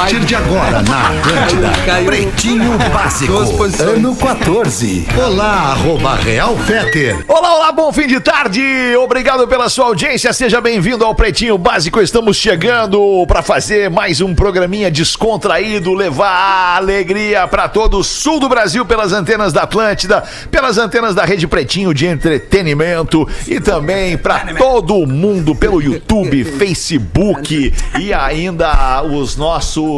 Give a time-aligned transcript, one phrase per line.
[0.00, 2.06] partir de agora, na Atlântida, Caiu.
[2.06, 3.34] Pretinho Básico,
[3.82, 5.06] ano 14.
[5.26, 7.22] Olá, arroba Real Feter.
[7.28, 8.62] Olá, olá, bom fim de tarde.
[8.96, 10.32] Obrigado pela sua audiência.
[10.32, 12.00] Seja bem-vindo ao Pretinho Básico.
[12.00, 18.48] Estamos chegando para fazer mais um programinha descontraído, levar alegria para todo o sul do
[18.48, 24.54] Brasil pelas antenas da Atlântida, pelas antenas da Rede Pretinho de entretenimento e também para
[24.54, 29.89] todo mundo pelo YouTube, Facebook e ainda os nossos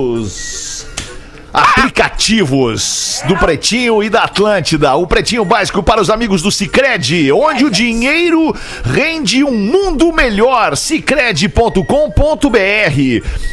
[1.53, 4.95] aplicativos do Pretinho e da Atlântida.
[4.95, 10.77] O Pretinho Básico para os amigos do Cicred, onde o dinheiro rende um mundo melhor.
[10.77, 11.83] Cicred.com.br.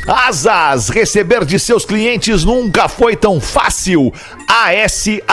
[0.08, 4.14] Asas, receber de seus clientes nunca foi tão fácil.
[4.48, 5.26] ASAAS.com.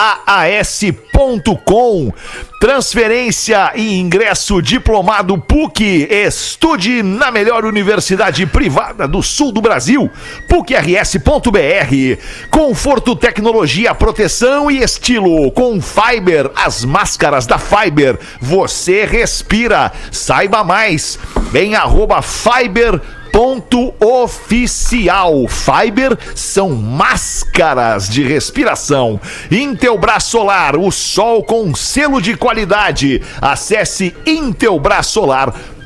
[2.58, 6.08] Transferência e ingresso diplomado PUC.
[6.10, 10.10] Estude na melhor universidade privada do sul do Brasil.
[10.48, 12.22] PUCRS.br.
[12.50, 15.52] Conforto, tecnologia, proteção e estilo.
[15.52, 18.18] Com Fiber, as máscaras da Fiber.
[18.40, 19.92] Você respira.
[20.10, 21.18] Saiba mais
[21.54, 23.02] em arroba Fiber
[23.36, 25.46] ponto oficial.
[25.46, 29.20] Fiber são máscaras de respiração.
[29.50, 33.20] Intelbras Solar, o sol com selo de qualidade.
[33.38, 34.16] Acesse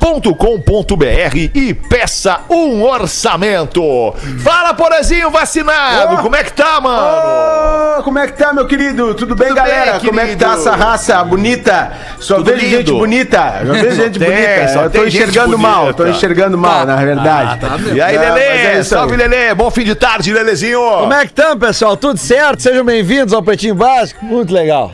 [0.01, 4.13] intelbrasolar.com.br e peça um orçamento.
[4.43, 6.17] Fala, Porazinho vacinado.
[6.21, 7.99] Como é que tá, mano?
[7.99, 9.13] Ô, como é que tá, meu querido?
[9.13, 9.99] Tudo bem, Tudo galera?
[9.99, 11.91] bem, como é que tá essa raça bonita?
[12.19, 12.77] Só Tudo vejo lindo.
[12.77, 13.53] gente bonita.
[13.65, 14.67] Só vejo gente tem, bonita.
[14.73, 17.59] só Eu tô enxergando mal, tô enxergando mal, na verdade.
[17.93, 18.79] E aí, Ah, mas é Lelê?
[18.79, 19.01] isso aí.
[19.01, 19.53] Salve, Lelê.
[19.53, 20.79] Bom fim de tarde, Lelezinho.
[20.81, 21.95] Como é que estão, pessoal?
[21.95, 22.61] Tudo certo?
[22.61, 24.23] Sejam bem-vindos ao Pretinho Básico.
[24.25, 24.91] Muito legal.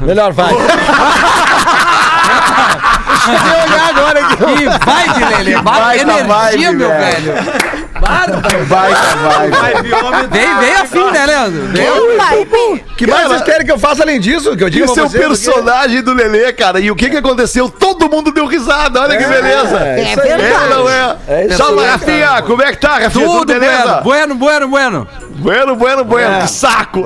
[0.00, 0.52] Melhor vai.
[3.28, 4.36] Olhar agora aqui.
[4.36, 5.54] Que vibe, Lelê.
[5.62, 7.32] Ba- baita Energia, vibe, meu velho.
[7.32, 7.52] velho.
[8.00, 8.64] Bárbaro.
[8.66, 10.28] Baita vibe.
[10.30, 11.62] Vem, vem afim, né, Leandro?
[11.68, 12.84] Vem.
[12.96, 14.56] que mais vocês querem que eu faça além disso?
[14.56, 16.80] Que eu é pra o vocês personagem do Lelê, cara.
[16.80, 17.68] E o que que aconteceu?
[17.68, 19.00] Todo mundo deu risada.
[19.02, 19.78] Olha que beleza.
[19.78, 21.16] É, É, não é?
[21.28, 22.42] É isso Salve, Rafinha.
[22.42, 23.24] Como é que tá, Rafinha?
[23.26, 24.00] Tudo, Tudo beleza?
[24.02, 25.08] bueno, bueno, bueno, bueno.
[25.36, 26.40] Bueno, bueno, bueno.
[26.40, 27.04] Que saco.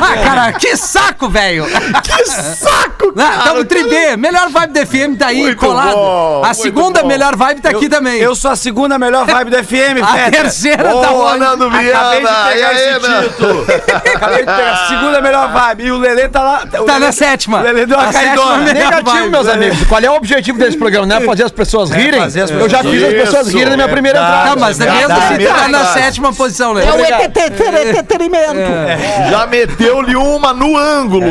[0.00, 1.64] Ah, cara, que saco, velho.
[2.02, 3.42] que saco, Não, cara.
[3.42, 4.16] Tamo tribê.
[4.16, 5.92] Melhor vibe do FM tá aí, Muito colado.
[5.94, 7.08] bom, a muito segunda bom.
[7.08, 8.18] melhor vibe tá aqui também.
[8.20, 10.30] Eu sou a segunda melhor vibe do FM, a Feta.
[10.30, 11.36] terceira tá Boa?
[11.36, 12.48] Nando Acabei de Viana.
[12.50, 13.28] Pegar aí, esse Nando?
[13.28, 13.66] título.
[14.14, 15.84] Acabei de pegar a segunda melhor vibe.
[15.84, 16.62] E o Lelê tá lá.
[16.64, 17.58] o Tá Lelê- na sétima.
[17.60, 18.72] O Lelê deu uma A sétima caidona.
[18.72, 19.28] Negativo, vibe.
[19.30, 19.78] meus amigos.
[19.88, 21.06] Qual é o objetivo desse programa?
[21.06, 22.20] Não é fazer as pessoas rirem?
[22.20, 24.50] fazer as Eu já pessoas fiz as pessoas Isso, rirem na minha primeira entrada.
[24.50, 26.84] Tá, mas mesmo assim tá na sétima posição, né?
[27.88, 28.54] entretenimento.
[29.30, 31.26] Já meteu-lhe uma no ângulo,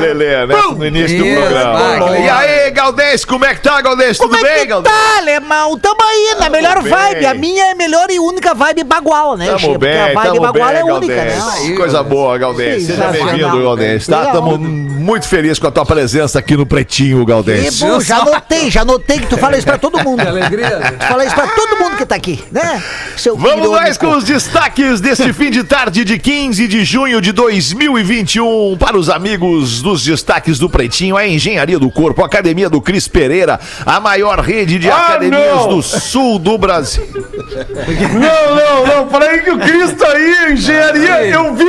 [0.00, 0.54] Lelê, né?
[0.76, 1.72] No início do Isso, programa.
[1.78, 2.57] vai, que e aí,
[2.88, 4.16] Galdês, como é que tá, Galdês?
[4.16, 4.94] Tudo Como bem, é que Galdês?
[4.94, 5.78] tá, alemão?
[5.78, 6.90] Tamo aí, na melhor bem.
[6.90, 7.26] vibe.
[7.26, 9.66] A minha é a melhor e única vibe bagual, né, Tamo Che?
[9.66, 11.38] Porque bem, a vibe tamo bagual bem, é única, né?
[11.76, 12.86] Coisa boa, Galdês.
[12.86, 14.06] Seja bem-vindo, Galdês.
[14.06, 14.24] Tá?
[14.24, 17.78] Estamos muito felizes com a tua presença aqui no Pretinho, Galdês.
[17.78, 20.20] bom, já notei, já notei que tu fala isso pra todo mundo.
[20.26, 20.94] Alegria.
[20.98, 22.82] Tu fala isso pra todo mundo que tá aqui, né?
[23.18, 27.32] Seu Vamos mais com os destaques deste fim de tarde de 15 de junho de
[27.32, 28.76] 2021.
[28.78, 33.08] Para os amigos dos destaques do Pretinho, a Engenharia do Corpo, a Academia do Cris
[33.08, 35.68] Pereira, a maior rede de Ah, academias não!
[35.68, 37.06] do sul do Brasil.
[37.12, 39.10] Não, não, não.
[39.10, 41.26] Falei que o Cris tá aí, engenharia.
[41.28, 41.66] Eu vi,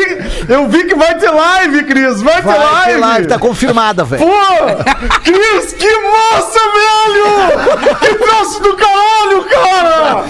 [0.47, 2.21] eu vi que vai ter live, Cris.
[2.21, 2.91] Vai, ter Vai live.
[2.91, 4.25] ter live, tá confirmada, velho.
[4.25, 5.19] Pô!
[5.23, 7.97] Cris, que massa, velho!
[7.99, 10.23] Que troço do caralho, cara!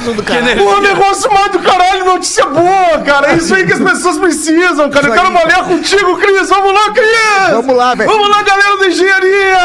[0.58, 3.32] Pô, negócio mais do caralho, notícia boa, cara.
[3.32, 5.08] É isso aí que as pessoas precisam, cara.
[5.08, 6.50] Eu quero malhar contigo, Cris.
[6.50, 7.52] Vamos lá, Cris!
[7.52, 8.10] Vamos lá, velho.
[8.10, 9.58] Vamos lá, galera da engenharia!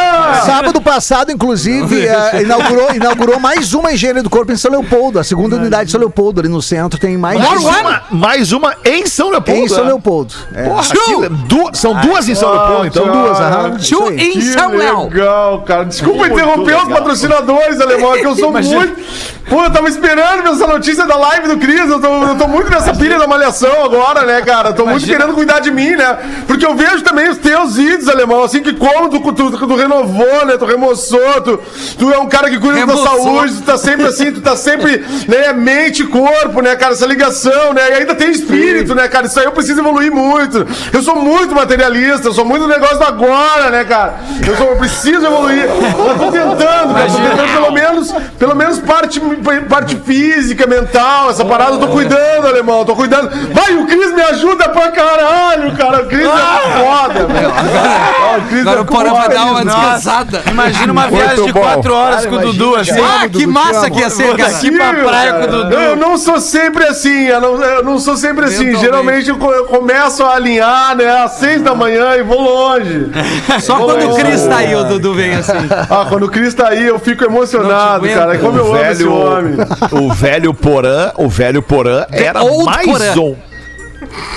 [0.44, 5.19] Sábado passado, inclusive, eh, inaugurou, inaugurou mais uma engenharia do corpo em São Leopoldo.
[5.19, 8.52] A segunda unidade de São Leopoldo, ali no centro, tem mais Mais uma uma, mais
[8.52, 9.61] uma em São Leopoldo.
[9.61, 9.84] em São?
[9.84, 10.34] Leopoldo.
[10.55, 10.62] É.
[10.64, 13.05] Porra, que- du- são duas em São Leopoldo, então.
[13.05, 13.12] tchau.
[13.12, 13.76] Duas, aham.
[14.08, 14.19] aí.
[14.29, 15.08] em Que Samuel.
[15.12, 15.84] legal, cara.
[15.84, 16.87] Desculpa Muito interromper os legal.
[16.99, 19.05] patrocinadores, alemão, é que eu sou muito.
[19.49, 21.90] Pô, eu tava esperando essa notícia da live do Cris.
[21.90, 24.73] Eu tô, eu tô muito nessa pilha da malhação agora, né, cara?
[24.73, 26.17] Tô muito querendo cuidar de mim, né?
[26.46, 29.76] Porque eu vejo também os teus vídeos, alemão, assim, que como tu, tu, tu, tu
[29.76, 30.56] renovou, né?
[30.56, 31.61] Tu remoçou, tu,
[31.99, 35.05] tu é um cara que cuida da saúde, tu tá sempre assim, tu tá sempre,
[35.29, 36.93] né, mente e corpo, né, cara?
[36.94, 37.91] Essa ligação, né?
[37.91, 39.26] E ainda tem espírito, né, cara?
[39.26, 40.67] Isso aí eu preciso evoluir muito.
[40.93, 44.14] Eu sou muito materialista, eu sou muito negócio do agora, né, cara?
[44.46, 45.64] Eu, sou, eu preciso evoluir.
[45.64, 47.06] Eu tô tentando, cara.
[47.06, 49.20] Tô tentando pelo menos, pelo menos parte,
[49.69, 52.81] parte física, mental, essa parada eu tô cuidando, alemão.
[52.81, 53.31] eu Tô cuidando.
[53.52, 56.02] Vai, o Cris me ajuda pra caralho, cara.
[56.02, 57.52] O Cris é foda, velho.
[57.55, 59.29] Ó, O Cris Agora é foda.
[59.35, 60.43] dar uma descansada.
[60.50, 61.61] Imagina uma viagem de bom.
[61.61, 63.00] quatro horas com o Dudu, assim.
[63.00, 64.56] Ah, que massa que ia ser, cara.
[64.56, 65.75] Aqui pra praia com o Dudu.
[65.75, 68.76] Eu não sou sempre assim, eu não, eu não sou sempre assim.
[68.76, 73.11] Geralmente eu, eu começo a alinhar, né, às seis da manhã e vou longe.
[73.61, 75.53] Só quando o Cris tá aí, o Dudu vem assim.
[75.91, 78.38] Ah, quando o Cris tá aí, eu fico emocionado, cara.
[78.38, 79.55] Como eu o amo esse velho, homem.
[79.93, 83.15] o velho Porã, o velho Porã era mais Porã.
[83.20, 83.37] um.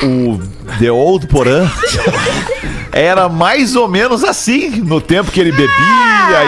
[0.03, 0.39] O
[0.79, 1.69] The Old Porã
[2.97, 5.67] era mais ou menos assim no tempo que ele bebia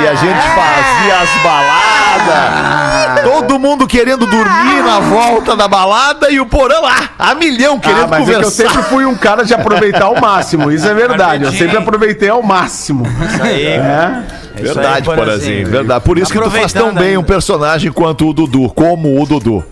[0.01, 3.23] e a gente fazia as baladas.
[3.23, 8.03] Todo mundo querendo dormir na volta da balada e o Porã lá, a milhão, querendo
[8.03, 8.67] Ah, mas é que eu conversar.
[8.69, 10.71] sempre fui um cara de aproveitar ao máximo.
[10.71, 11.43] Isso é verdade.
[11.45, 13.05] Eu sempre aproveitei ao máximo.
[13.43, 14.21] É.
[14.55, 15.67] Verdade, Isso aí, Porazinho, Porazinho.
[15.67, 16.03] verdade.
[16.03, 19.63] Por isso que tu faz tão bem um personagem quanto o Dudu, como o Dudu.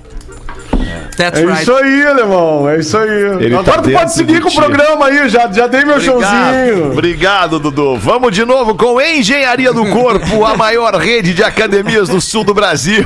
[1.16, 1.62] That's É right.
[1.62, 2.70] isso aí, alemão.
[2.70, 3.10] É isso aí.
[3.40, 5.30] Ele Agora tá tu pode seguir com o programa aí.
[5.30, 6.92] Já, já dei meu showzinho.
[6.92, 7.98] Obrigado, Dudu.
[7.98, 12.54] Vamos de novo com Engenharia do Corpo, a maior rede de academias do sul do
[12.54, 13.06] Brasil.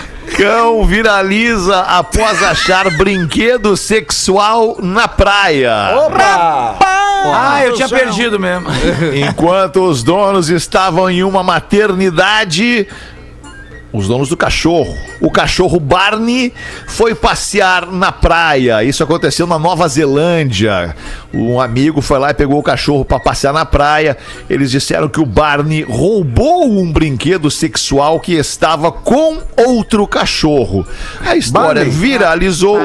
[0.36, 5.96] Cão viraliza após achar brinquedo sexual na praia.
[6.06, 6.78] Opa!
[7.22, 8.68] Ah, eu tinha perdido mesmo.
[9.14, 12.88] Enquanto os donos estavam em uma maternidade.
[13.92, 14.96] Os donos do cachorro.
[15.20, 16.52] O cachorro Barney
[16.86, 18.84] foi passear na praia.
[18.84, 20.94] Isso aconteceu na Nova Zelândia.
[21.34, 24.16] Um amigo foi lá e pegou o cachorro para passear na praia.
[24.48, 30.86] Eles disseram que o Barney roubou um brinquedo sexual que estava com outro cachorro.
[31.24, 31.90] A história Barney?
[31.90, 32.78] viralizou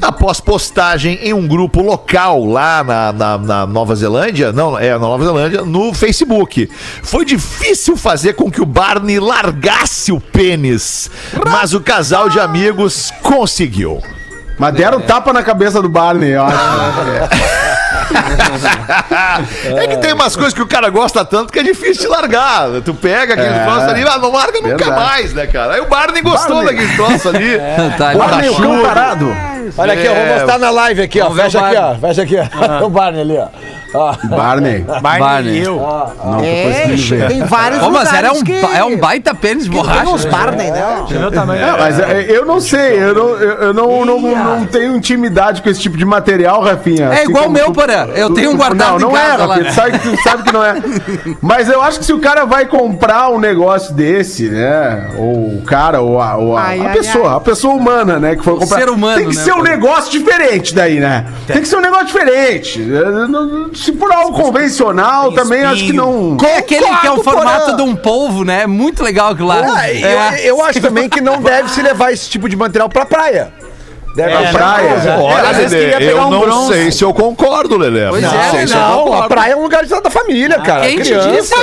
[0.00, 4.98] após postagem em um grupo local lá na, na- na Nova Zelândia, não, é na
[4.98, 6.68] Nova Zelândia, no Facebook.
[7.02, 11.10] Foi difícil fazer com que o Barney largasse o pênis,
[11.50, 14.00] mas o casal de amigos conseguiu.
[14.60, 16.58] Mas deram tapa na cabeça do Barney, eu acho.
[19.80, 22.68] É que tem umas coisas que o cara gosta tanto que é difícil de largar.
[22.84, 23.64] Tu pega aquele É.
[23.64, 25.00] troço ali, ah, não larga nunca Verdade.
[25.00, 25.74] mais, né, cara?
[25.74, 26.76] Aí o Barney gostou Barney.
[26.76, 27.58] daquele troço ali.
[27.96, 28.82] Tá, Barney, o cão Borrachudo.
[28.86, 29.36] parado.
[29.78, 30.34] Olha aqui, eu vou É.
[30.34, 31.30] mostrar na live aqui, ó.
[31.30, 31.94] Fecha aqui, ó.
[31.94, 32.84] Fecha aqui, ó.
[32.84, 33.46] O Barney ali, ó.
[33.94, 34.14] Ó.
[34.28, 34.84] Barney.
[35.02, 35.76] Barney e eu.
[35.76, 38.52] Não, tô É, tem vários Ô, mas lugares era um, que...
[38.52, 40.10] é um baita pênis de Tem borracha.
[40.10, 40.82] uns Barney, né?
[41.10, 45.62] É, mas é, eu não sei, eu não, eu, eu não, não, não tenho intimidade
[45.62, 47.08] com esse tipo de material, Rafinha.
[47.12, 48.06] É igual o meu, Porã.
[48.14, 49.46] Eu tu- tenho um guardado Não, em não é, lá.
[49.46, 49.64] Rafinha.
[49.70, 50.74] Tu sabe, que- tu sabe que não é.
[51.40, 55.08] Mas eu acho que se o cara vai comprar um negócio desse, né?
[55.16, 57.36] Ou o cara, ou a, ou a, Ai, a ai, pessoa, ai.
[57.36, 58.36] a pessoa humana, né?
[58.36, 58.78] Que foi comprar.
[58.78, 61.26] ser humano, Tem que né, ser um negócio diferente daí, né?
[61.46, 62.80] Tem que ser um negócio diferente.
[62.80, 66.36] Eu não- Se for algo convencional, também acho que não.
[66.44, 68.62] É aquele que é o formato de um polvo, né?
[68.62, 69.62] É muito legal aquilo lá.
[69.74, 70.40] Ah, eu, É.
[70.44, 73.52] eu acho também que não deve se levar esse tipo de material pra praia.
[74.14, 74.88] Deve achar praia.
[74.90, 75.16] coisa.
[75.18, 76.72] Olha, às vezes Lelê, queria pegar eu um não bronze.
[76.74, 78.08] sei se eu concordo, Lelê.
[78.08, 80.82] Pois não é, sei se eu Não, a praia é um lugar da família, cara.
[80.86, 81.30] Quem te Criança.
[81.30, 81.54] disse?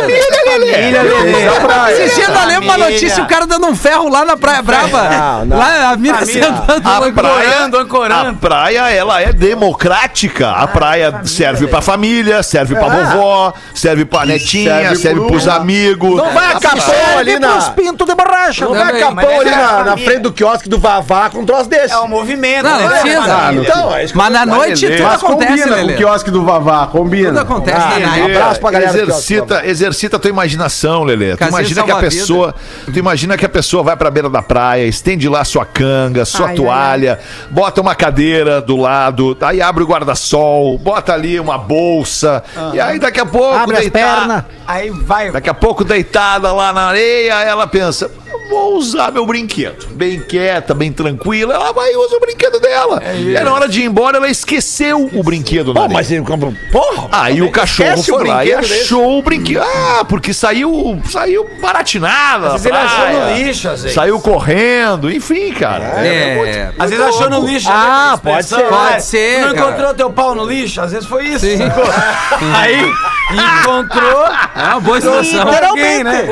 [1.91, 5.09] Esses dias eu lembro uma notícia, o cara dando um ferro lá na Praia Brava.
[5.09, 5.57] Não, não.
[5.57, 6.43] Lá, a mina Família.
[6.43, 8.29] sentando A Ancorando, ancorando.
[8.29, 10.49] a praia, ela é democrática.
[10.51, 15.47] A praia serve pra família, serve pra vovó, serve pra netinha, serve serve pro- pros
[15.47, 16.15] amigos.
[16.17, 17.61] Não vai a capão ali na...
[17.71, 18.65] pintos de borracha.
[18.65, 19.97] Não vai a Também, capão mas ali é na, família.
[20.05, 21.93] frente do quiosque do Vavá com um troço desse.
[21.93, 22.36] É o movimento.
[22.37, 22.63] Movimento.
[22.63, 22.99] Não, não né?
[23.01, 23.35] precisa.
[23.35, 24.97] Ah, não Então, é Mas na noite Lelê.
[24.97, 25.93] tudo Mas acontece, combina com o Lelê.
[25.95, 27.29] quiosque do Vavá, combina.
[27.29, 31.31] Tudo acontece Ah, na um abraço pra galera Exercita, exercita a tua imaginação, Lelê.
[31.31, 34.41] Tu Casinha imagina que a pessoa, tu imagina que a pessoa vai pra beira da
[34.41, 39.87] praia, estende lá sua canga, sua toalha, bota uma cadeira do lado, aí abre o
[39.87, 44.45] guarda-sol, bota ali uma bolsa, e aí daqui a pouco Abre as deitar-.
[44.67, 45.31] Aí vai.
[45.31, 49.87] Daqui a pouco, deitada lá na areia, ela pensa: "Eu vou usar meu brinquedo.
[49.91, 53.01] Bem quieta, bem tranquila, ela vai e usa o brinquedo dela.
[53.15, 55.93] e aí, na hora de ir embora, ela esqueceu o brinquedo Pô, areia.
[55.97, 56.51] mas ele compra.
[56.71, 57.07] Porra!
[57.11, 58.81] Aí o cachorro foi lá e brinquedo desse.
[58.83, 59.61] achou o brinquedo.
[59.63, 62.47] Ah, porque saiu, saiu baratinada.
[62.47, 63.95] Às vezes ele achou no lixo, às vezes.
[63.95, 65.83] Saiu correndo, enfim, cara.
[66.05, 66.71] É.
[66.77, 67.69] Às vezes achou no lixo.
[67.71, 68.19] Ah, né?
[68.23, 68.75] pode Expressão, ser.
[68.75, 68.99] Pode né?
[68.99, 69.67] ser, Tu não cara.
[69.69, 70.81] encontrou teu pau no lixo?
[70.81, 71.45] Às vezes foi isso.
[71.45, 71.57] Sim.
[72.55, 72.91] Aí
[73.31, 74.25] encontrou.
[74.55, 75.47] É uma boa situação.
[75.67, 76.27] Alguém, né?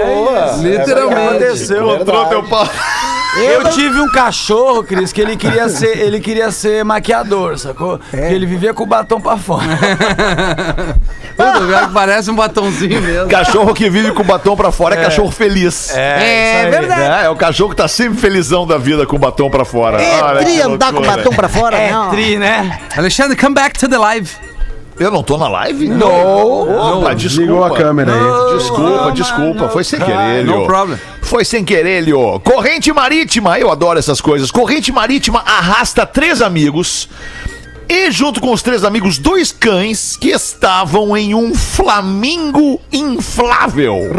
[0.62, 1.26] Literalmente.
[1.44, 2.05] Aconteceu.
[2.06, 2.68] Encontrou teu pau.
[3.38, 8.00] Eu tive um cachorro, Cris, que ele queria ser, ele queria ser maquiador, sacou?
[8.10, 9.66] Que ele vivia com o batom pra fora.
[11.36, 13.30] Tudo bem, que parece um batonzinho mesmo.
[13.30, 15.94] Cachorro que vive com o batom pra fora é, cachorro feliz.
[15.94, 16.72] É, isso aí.
[16.72, 17.02] verdade.
[17.02, 20.02] É, é o cachorro que tá sempre felizão da vida com o batom pra fora.
[20.02, 22.10] É Olha tri andar com o batom pra fora, É não.
[22.12, 22.80] tri, né?
[22.96, 24.32] Alexandre, come back to the live.
[24.98, 25.90] Eu não tô na live?
[25.90, 27.00] Não.
[27.00, 27.42] Opa, desculpa.
[27.52, 28.58] Ligou a câmera aí.
[28.58, 29.70] Desculpa, desculpa.
[29.70, 30.66] Foi sem querer, no Lio.
[30.66, 30.98] problem.
[31.22, 32.40] Foi sem querer, Lio.
[32.40, 34.52] Corrente marítima, eu adoro essas coisas.
[34.52, 37.10] Corrente marítima arrasta três amigos.
[37.88, 44.10] E junto com os três amigos, dois cães que estavam em um flamingo inflável.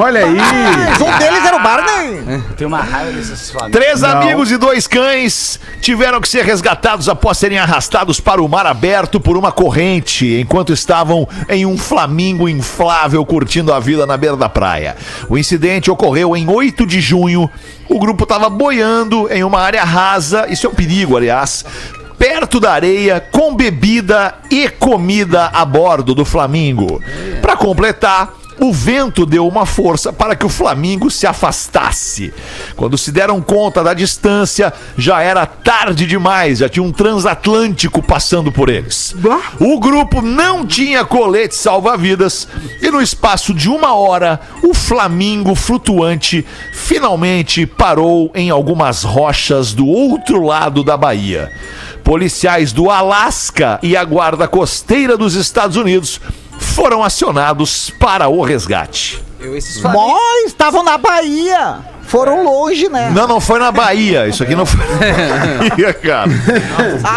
[0.00, 0.30] Olha aí.
[0.30, 2.42] Um deles era o Barney.
[2.56, 3.72] Tem uma raiva desses famílias.
[3.72, 8.64] Três amigos e dois cães tiveram que ser resgatados após serem arrastados para o mar
[8.64, 14.36] aberto por uma corrente, enquanto estavam em um flamingo inflável curtindo a vida na beira
[14.36, 14.96] da praia.
[15.28, 17.50] O incidente ocorreu em 8 de junho.
[17.88, 21.64] O grupo estava boiando em uma área rasa, isso é um perigo, aliás.
[22.18, 27.02] Perto da areia, com bebida e comida a bordo do Flamingo.
[27.42, 32.32] Para completar, o vento deu uma força para que o Flamingo se afastasse.
[32.74, 38.50] Quando se deram conta da distância, já era tarde demais, já tinha um transatlântico passando
[38.50, 39.14] por eles.
[39.60, 42.48] O grupo não tinha colete salva-vidas
[42.80, 49.86] e no espaço de uma hora, o Flamingo flutuante finalmente parou em algumas rochas do
[49.86, 51.52] outro lado da Bahia.
[52.06, 56.20] Policiais do Alasca e a Guarda Costeira dos Estados Unidos
[56.56, 59.20] foram acionados para o resgate.
[59.82, 61.80] Mó, estavam na Bahia.
[62.06, 63.10] Foram longe, né?
[63.14, 64.26] Não, não foi na Bahia.
[64.28, 66.30] Isso aqui não foi na Bahia, cara.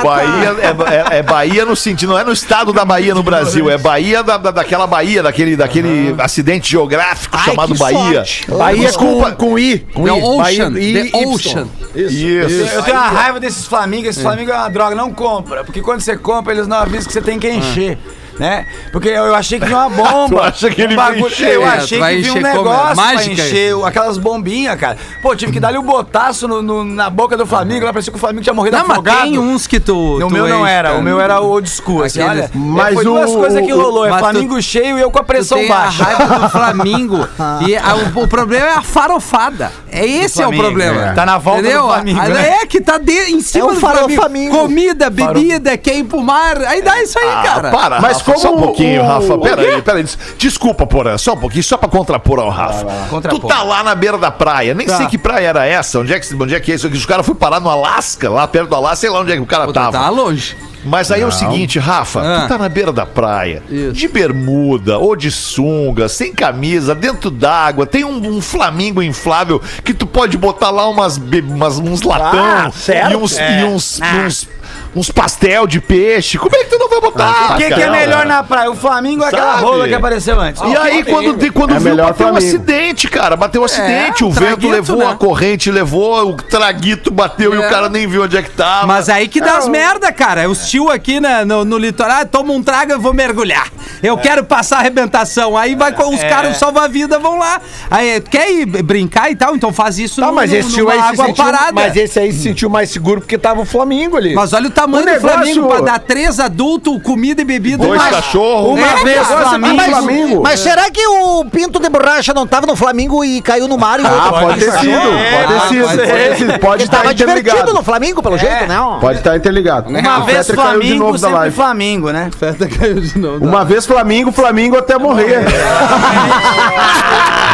[0.03, 3.69] Bahia é, é- é Bahia no sentido, não é no estado da Bahia no Brasil,
[3.69, 8.13] é Bahia da, da- daquela Bahia, daquele, daquele acidente geográfico Ai, chamado Bahia.
[8.25, 8.51] sorte.
[8.51, 9.31] Bahia Desculpa.
[9.31, 9.79] com, com I.
[9.93, 10.21] Com The I.
[10.21, 10.71] Ocean.
[10.71, 11.17] Bahia, I, The.
[11.27, 11.67] Ocean.
[11.95, 12.73] Isso.
[12.75, 14.09] Eu tenho uma raiva desses Flamingos.
[14.09, 15.63] Esses Flamingos é uma droga, não compra.
[15.63, 17.97] Porque quando você compra, eles não avisam que você tem que encher.
[18.39, 18.65] Né?
[18.93, 20.29] Porque eu, achei que vinha uma bomba.
[20.37, 21.53] Tu acha que ele um vai bagulho- encher?
[21.55, 24.95] Eu achei que vinha um negócio pra encher o- aquelas bombinhas, cara.
[25.21, 27.85] Pô, tive que dar-lhe um botaço no- no- na boca do Flamengo.
[27.85, 29.23] Lá parecia que o Flamengo tinha morrido Não, mas afogado.
[29.23, 30.15] tem uns que tu.
[30.15, 30.99] O tu meu não enche, era, cara.
[31.01, 32.01] o meu era o old school.
[32.03, 34.97] Assim, olha, Mas foi duas o- coisas que o- rolou: é mas tu- Flamengo cheio
[34.97, 36.03] e eu com a pressão tem a baixa.
[36.05, 37.27] raiva do Flamingo.
[37.67, 39.69] e a- o, o problema é a farofada.
[39.99, 41.05] É esse é o Flamengo, problema.
[41.07, 41.11] é.
[41.13, 42.49] Tá na volta do Flamengo, né?
[42.61, 44.57] É que tá de, em cima É do farofamingo.
[44.57, 46.57] Comida, bebida, quer ir pro mar.
[46.63, 47.71] Aí dá isso aí, Ah, cara.
[47.71, 49.33] para, Mas Rafa, só um como pouquinho, o- Rafa.
[49.35, 50.03] o- Pera aí, pera aí.
[50.03, 52.85] Des- Desculpa, Porã, só um pouquinho, só pra contrapor ao Rafa.
[53.09, 53.39] Contrapor.
[53.39, 56.19] Tu tá lá na beira da praia, nem sei que praia era essa, onde é
[56.19, 56.87] que, onde é, que é isso?
[56.87, 59.41] Os caras foram parar no Alasca, lá perto do Alasca, sei lá onde é que
[59.41, 59.91] o cara Pô, tava.
[59.91, 60.55] tá longe.
[60.83, 62.41] Mas aí é o seguinte, Rafa, Ah.
[62.41, 63.91] tu tá na beira da praia, Isso.
[63.93, 69.93] de bermuda ou de sunga, sem camisa, dentro d'água, tem um, um flamingo inflável que
[69.93, 72.71] tu pode botar lá umas, umas- uns latão Ah,
[73.11, 74.47] e uns, e uns, uns,
[74.95, 76.37] uns pastel de peixe.
[76.37, 77.53] Como é que tu não vai botar?
[77.53, 78.69] O que, que é melhor na praia?
[78.71, 80.61] O Flamengo ou aquela rola que apareceu antes?
[80.61, 83.35] E aí, quando, de- quando É viu, bateu um acidente, cara.
[83.35, 84.23] Bateu um acidente.
[84.23, 85.05] o o vento traguito, levou, né?
[85.11, 87.67] a corrente levou, o traguito bateu e É.
[87.67, 88.87] o cara nem viu onde é que tava.
[88.87, 90.49] Mas aí que dá as merda, cara.
[90.49, 93.67] Os tio aqui na- no, no litoral, ah, toma um trago, eu vou mergulhar.
[94.01, 95.57] Eu quero passar a arrebentação.
[95.57, 97.59] Aí vai com os caras, salva-vida, vão lá.
[97.91, 99.55] Aí, quer ir brincar e tal?
[99.55, 101.71] Então faz isso Tá, no, mas no- esse tio numa água sentiu, parada.
[101.73, 104.33] mas esse aí se sentiu mais seguro porque tava o Flamengo ali.
[104.33, 107.85] Mas olha o tamanho O do negócio- Flamengo pra dar três adultos, comida e bebida.
[107.85, 108.77] Dois Mas- cachorros.
[108.79, 109.75] Uma É, vez Flamengo.
[109.75, 110.41] mas, Flamengo.
[110.43, 113.99] mas será que o pinto de borracha não tava no Flamengo e caiu no mar
[113.99, 114.89] e o Ah, outro pode ter sido.
[114.91, 115.85] É, Pode ter sido.
[115.85, 116.59] pode Pode ter sido.
[116.59, 117.73] Pode Ele estar tava divertido interligado.
[117.73, 118.99] no Flamengo, pelo jeito, não?
[118.99, 119.89] Pode estar interligado.
[119.89, 121.51] Uma O vez Fetter caiu de Flamengo, sempre.
[121.51, 122.29] Flamengo, né?
[122.37, 123.45] Festa caiu de novo.
[123.45, 125.39] Uma vez Flamengo, Flamengo até morrer.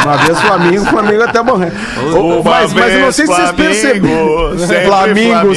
[0.03, 1.71] Uma vez Flamengo, Flamengo até morrer.
[2.43, 4.57] Mas, mas eu não sei se vocês perceberam.
[4.57, 5.55] sempre Flamengo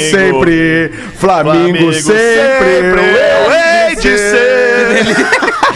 [1.43, 1.93] Flamengo.
[1.93, 1.93] sempre.
[1.93, 3.01] Flamengo sempre.
[3.01, 5.68] eu hei de ser.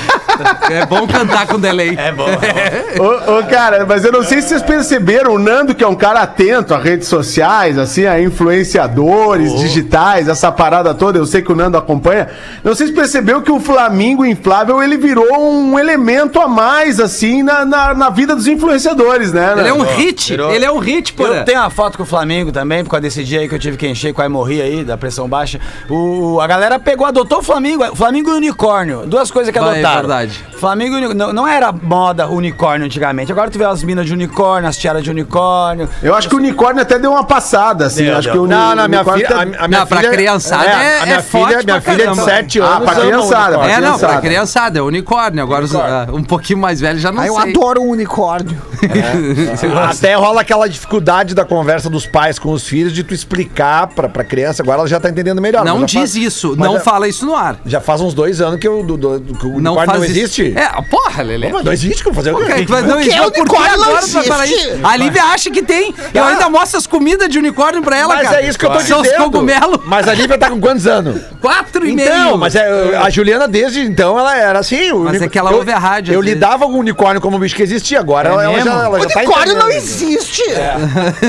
[0.70, 1.94] É bom cantar com delay.
[1.96, 2.26] É bom.
[2.26, 5.94] Ô, ô, cara, mas eu não sei se vocês perceberam, o Nando, que é um
[5.94, 11.52] cara atento a redes sociais, assim, a influenciadores digitais, essa parada toda, eu sei que
[11.52, 12.28] o Nando acompanha.
[12.62, 17.42] Não sei se percebeu que o Flamingo Inflável, ele virou um elemento a mais, assim,
[17.42, 19.54] na, na, na vida dos influenciadores, né?
[19.58, 20.30] Ele é um hit.
[20.30, 20.52] Virou.
[20.52, 21.26] Ele é um hit, pô.
[21.26, 23.58] Eu tenho uma foto com o Flamengo também, por causa desse dia aí que eu
[23.58, 25.60] tive que encher, quase morri aí, da pressão baixa.
[25.88, 29.02] O, a galera pegou, adotou o Flamengo, Flamengo e unicórnio.
[29.06, 29.98] Duas coisas que Vai, adotaram.
[29.98, 30.31] é verdade.
[30.58, 33.30] Flamengo e uni- não, não era moda unicórnio antigamente.
[33.32, 35.88] Agora tu vê as minas de unicórnio, as tiaras de unicórnio.
[36.02, 38.04] Eu acho que o unicórnio até deu uma passada, assim.
[38.04, 38.32] Deu, acho deu.
[38.32, 39.28] que o Não, não, minha unicórnio filha.
[39.28, 41.80] tá- A, a minha Não, pra filha, criançada é- a minha é filha, forte minha
[41.80, 42.24] pra filha de caramba.
[42.24, 42.84] 7 Ah, anos.
[42.84, 43.70] pra ama criançada, unicórnio.
[43.72, 44.20] É, não, pra criançada.
[44.20, 45.42] criançada, é unicórnio.
[45.42, 47.50] Agora os, ah, um pouquinho mais velho já não Ah, eu sei.
[47.50, 48.56] adoro um unicórnio.
[49.90, 54.08] Até rola aquela dificuldade da conversa dos pais com os filhos de tu explicar pra,
[54.08, 54.62] pra criança.
[54.62, 55.64] Agora ela já tá entendendo melhor.
[55.64, 57.56] Não diz faz- isso, mas não já- fala isso no ar.
[57.64, 59.98] Já faz uns dois anos que, eu, do, do, do- que o Não unicórnio faz
[59.98, 60.11] não isso.
[60.16, 60.54] Existe.
[60.56, 61.48] É, porra, Lelê.
[61.50, 62.52] Mas não existe, como fazer o Por quê?
[62.82, 64.54] não, que é então, por que unicórnio não agora existe?
[64.54, 64.86] isso?
[64.86, 65.94] A Lívia acha que tem.
[66.14, 68.42] Eu ainda mostro as comidas de unicórnio pra ela, Mas cara.
[68.42, 69.18] é isso que eu tô São dizendo.
[69.18, 69.80] os cogumelos.
[69.84, 71.20] Mas a Lívia tá com quantos anos?
[71.40, 72.08] Quatro e meio.
[72.08, 74.92] Então, mas é, a Juliana desde então ela era assim.
[74.92, 76.34] o Mas unic- é que ela eu, ouve a rádio, Eu vezes.
[76.34, 78.00] lidava com o unicórnio como um bicho que existia.
[78.00, 78.80] Agora É ela, ela já, mesmo?
[78.84, 80.42] ela já tá Unicórnio não existe.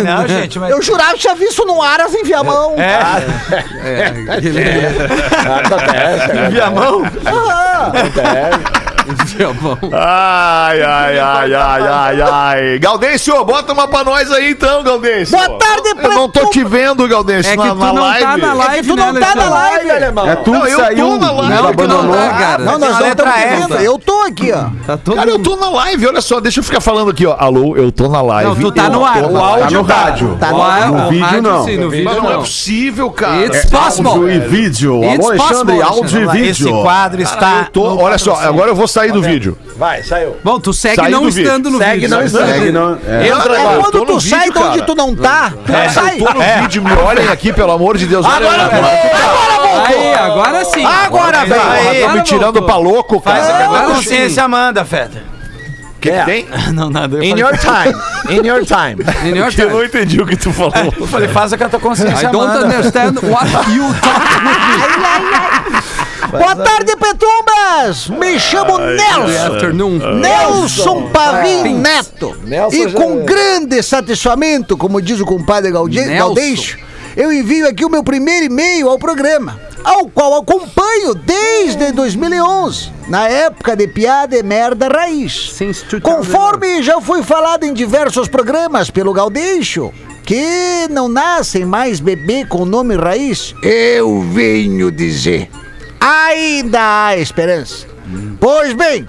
[0.04, 0.72] Não, gente, mas.
[0.72, 2.76] Eu jurava que tinha visto no Aras em Viamão.
[2.78, 4.64] É, ele-
[5.44, 6.52] Acontece, acontece.
[6.52, 7.04] Via mão?
[7.06, 8.73] acontece.
[9.94, 12.80] Ai, ai, ai, ai, ai, ai.
[12.80, 15.36] Gaudêncio, bota uma pra nós aí então, Gaudêncio.
[15.38, 18.26] Boa tarde, Eu não tô te vendo, Gaudêncio, É que na, tu na não live.
[18.26, 20.30] tá na live, É que tu né, não tá na live, alemão.
[20.30, 22.16] É tu Não, que eu saiu, tô na live, Não, que não abandonou.
[22.16, 22.64] tá, cara.
[22.64, 23.56] Não, nós não letra F.
[23.68, 23.76] vendo.
[23.76, 24.66] Eu tô aqui, ó.
[24.86, 27.36] Tá todo Cara, eu tô na live, olha só, deixa eu ficar falando aqui, ó.
[27.38, 28.50] Alô, eu tô na live.
[28.50, 29.24] Não, tu tá Eu no ar.
[29.24, 29.84] O áudio.
[29.84, 30.38] Tá no rádio.
[30.40, 31.58] Tá no- o vídeo, rádio, não.
[31.60, 32.40] No vídeo Mas não é não.
[32.42, 33.46] possível, cara.
[33.46, 34.10] It's É possible.
[34.12, 35.04] Áudio e vídeo.
[35.04, 36.50] It's Alô, Alexandre, possible, áudio e Alexandre.
[36.50, 36.82] Esse vídeo.
[36.82, 37.68] quadro está.
[37.74, 39.58] No olha só, agora eu vou sair do vídeo.
[39.76, 40.38] Vai, saiu.
[40.44, 41.44] Bom, tu segue não do vídeo.
[41.44, 42.10] estando no Segue vídeo.
[42.10, 42.48] não estando.
[42.48, 43.28] Segue, não, é.
[43.28, 44.84] Entra É quando tu vídeo, sai de onde cara.
[44.84, 46.20] tu não tá, tu sai.
[46.20, 48.26] Eu tô no vídeo, me olhem aqui, pelo amor de Deus.
[48.26, 48.70] Olha Agora
[49.88, 50.86] aí, Aí, agora sim.
[50.86, 51.60] Agora vem.
[51.60, 52.64] aí, Estão me tirando voltou.
[52.64, 53.42] pra louco, cara.
[53.44, 55.24] Faz a tua consciência manda, Feta.
[55.98, 56.48] O que, que tem?
[56.74, 57.16] Não, nada.
[57.18, 57.96] Eu In your time.
[58.30, 59.02] In your time.
[59.24, 59.68] In your Eu time.
[59.72, 60.74] não entendi o que tu falou.
[61.00, 62.66] eu falei, faz a tua consciência I don't manda.
[62.66, 66.03] understand what you talk with me.
[66.32, 68.08] Boa tarde, Petumbas.
[68.10, 69.54] Me chamo Good Nelson.
[69.54, 70.00] afternoon.
[70.20, 72.36] Nelson Pavim Neto.
[72.46, 76.18] Nelson E já- com grande satisfamento, como diz o compadre Nelson.
[76.18, 76.80] Gaudêncio,
[77.16, 83.28] eu envio aqui o meu primeiro e-mail ao programa, ao qual acompanho desde 2011, na
[83.28, 85.52] época de piada e merda raiz.
[85.54, 86.02] Since 2011.
[86.02, 89.94] Conforme já foi falado em diversos programas pelo Gaudêncio,
[90.26, 95.50] que não nascem mais bebê com nome raiz, eu venho dizer,
[96.04, 97.88] ainda há esperança.
[98.40, 99.08] Pois bem,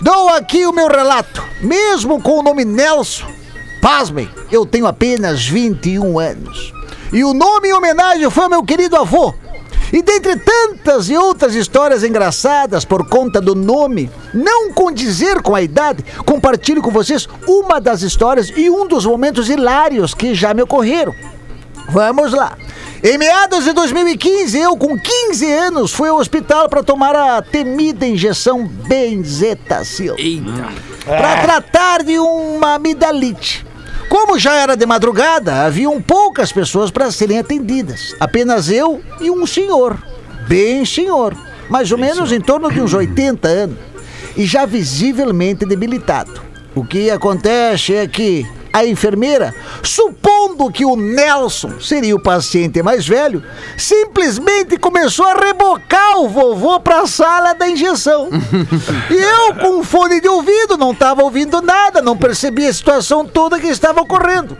[0.00, 1.44] dou aqui o meu relato.
[1.60, 3.26] Mesmo com o nome Nelson,
[3.82, 6.72] pasmem, eu tenho apenas 21 anos.
[7.12, 9.34] E o nome em homenagem foi ao meu querido avô.
[9.92, 15.62] E dentre tantas e outras histórias engraçadas por conta do nome, não condizer com a
[15.62, 20.62] idade, compartilho com vocês uma das histórias e um dos momentos hilários que já me
[20.62, 21.14] ocorreram.
[21.88, 22.56] Vamos lá.
[23.08, 28.04] Em meados de 2015, eu com 15 anos fui ao hospital para tomar a temida
[28.04, 30.16] injeção benzetacil.
[31.04, 33.64] Para tratar de uma amidalite.
[34.08, 38.12] Como já era de madrugada, haviam poucas pessoas para serem atendidas.
[38.18, 39.96] Apenas eu e um senhor.
[40.48, 41.32] Bem senhor.
[41.70, 43.78] Mais ou menos em torno de uns 80 anos.
[44.36, 46.42] E já visivelmente debilitado.
[46.74, 48.44] O que acontece é que
[48.76, 53.42] a enfermeira, supondo que o Nelson seria o paciente mais velho,
[53.74, 58.28] simplesmente começou a rebocar o vovô para a sala da injeção.
[59.10, 63.58] e eu, com fone de ouvido, não estava ouvindo nada, não percebia a situação toda
[63.58, 64.58] que estava ocorrendo.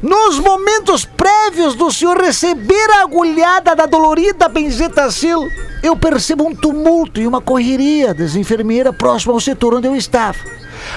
[0.00, 5.46] Nos momentos prévios do senhor receber a agulhada da dolorida benzetacil,
[5.82, 10.38] eu percebo um tumulto e uma correria das enfermeiras próximo ao setor onde eu estava.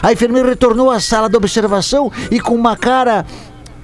[0.02, 3.26] A enfermeira retornou à sala de observação e com uma cara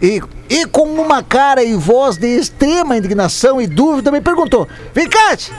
[0.01, 5.55] e, e com uma cara e voz de extrema indignação e dúvida me perguntou: tia,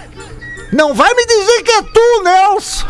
[0.73, 2.87] não vai me dizer que é tu, Nelson?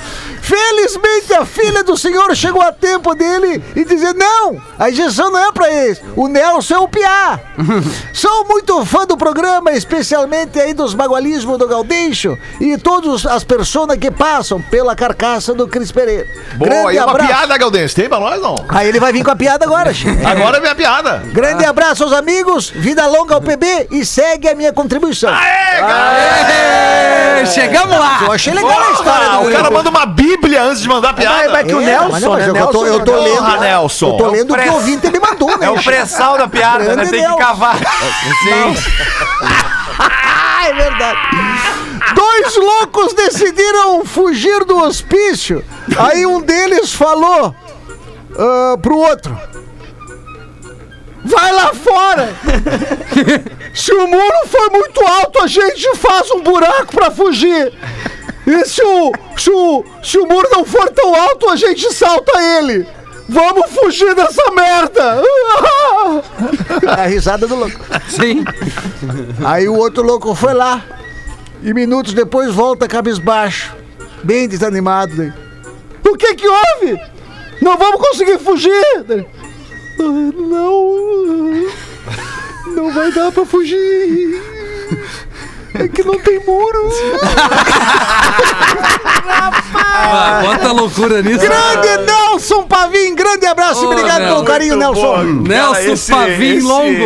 [0.50, 5.38] Felizmente a filha do senhor chegou a tempo dele e dizer: Não, a injeção não
[5.38, 6.02] é pra esse.
[6.16, 7.38] O Nelson é o Piá.
[8.12, 13.96] Sou muito fã do programa, especialmente aí dos bagualismos do Gaudeixo e todas as personas
[13.96, 16.26] que passam pela carcaça do Cris Pereira.
[16.56, 17.94] Boa, e uma piada, Galdense.
[17.94, 18.56] Tem pra nós, não?
[18.70, 19.94] Aí ele vai vir com a piada agora.
[19.94, 20.26] Chico.
[20.26, 21.22] Agora é minha piada.
[21.26, 25.30] Grande abraço aos amigos, vida longa ao PB e segue a minha contribuição.
[25.32, 28.20] Ê, Chegamos lá.
[28.24, 31.10] Eu achei legal a história Ah, do o cara manda uma bíblia antes de mandar
[31.10, 31.36] a piada.
[31.36, 32.60] Mas, mas que o É, Nelson, mas não, mas né?
[32.60, 33.36] eu, tô, eu tô Nelson- lendo.
[33.36, 34.06] Porra, Nelson.
[34.08, 35.66] Eu tô lendo o que o ouvinte me mandou, né?
[35.66, 37.02] É o pré-sal da piada, né?
[37.06, 37.36] Tem que Nelson.
[37.38, 37.76] cavar.
[40.02, 41.18] Ah, é verdade.
[42.14, 45.64] Dois loucos decidiram fugir do hospício.
[45.98, 47.54] Aí um deles falou
[48.38, 49.36] ah, pro outro:
[51.24, 52.34] Vai lá fora!
[53.74, 57.72] Se o muro for muito alto, a gente faz um buraco pra fugir.
[58.50, 62.32] E se o, se o, se o muro não for tão alto, a gente salta
[62.58, 62.86] ele.
[63.28, 65.22] Vamos fugir dessa merda!
[66.82, 67.78] É a risada do louco.
[68.08, 68.44] Sim.
[69.44, 70.82] Aí o outro louco foi lá.
[71.62, 73.72] E minutos depois volta cabisbaixo.
[74.24, 75.14] Bem desanimado.
[75.16, 75.32] Daí.
[76.08, 77.00] O que que houve?
[77.62, 79.04] Não vamos conseguir fugir!
[79.06, 79.24] Daí,
[80.00, 80.02] "Ah,
[80.36, 81.66] Não.
[82.74, 84.42] Não vai dar pra fugir.
[85.74, 86.90] É que não tem muro.
[89.72, 91.38] Ah, bota loucura nisso.
[91.40, 94.34] Grande Nelson Pavim, grande abraço e Ô, obrigado Nelson.
[94.34, 95.22] pelo carinho, Nelson.
[95.46, 97.04] Nelson Pavim Longo.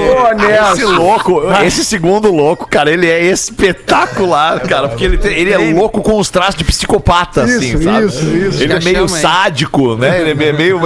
[0.72, 5.59] Esse louco, esse segundo louco, cara, ele é espetacular, cara, porque ele, tem- ele é
[5.74, 8.07] louco com os traços de psicopata, assim, Isso, sabe?
[8.07, 8.62] isso, isso.
[8.62, 9.22] Ele é meio chama, hein?
[9.22, 10.20] sádico, né?
[10.20, 10.81] Ele é meio...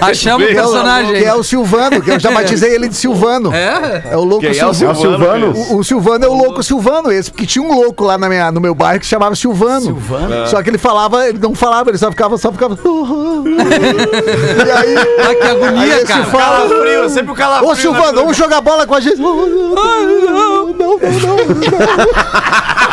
[0.00, 1.14] Achamos o personagem.
[1.18, 3.52] Que é o Silvano, que eu já batizei ele de Silvano.
[3.54, 4.02] É?
[4.10, 5.00] É o louco Quem é o Silvano.
[5.00, 5.52] Silvano?
[5.52, 8.50] O, o Silvano é o louco Silvano, esse, porque tinha um louco lá na minha,
[8.50, 9.80] no meu bairro que se chamava Silvano.
[9.80, 10.46] Silvano?
[10.48, 12.74] Só que ele falava, ele não falava, ele só ficava, só ficava.
[12.74, 14.94] e aí.
[15.18, 16.24] Ah, que aí agonia, esse cara.
[16.26, 16.68] fala.
[16.68, 17.70] Frio, sempre o calafrio.
[17.70, 19.20] Ô Silvano, vamos jogar bola com a gente.
[19.20, 20.98] Não, não, não, não.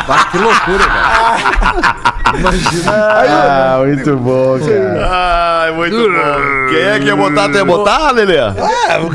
[0.07, 2.11] Ah, que loucura, cara.
[2.87, 5.09] Ah, muito bom, cara.
[5.09, 6.69] Ai, muito bom.
[6.69, 7.49] Quem é que ia botar?
[7.49, 8.37] Tu ia botar, Lelê?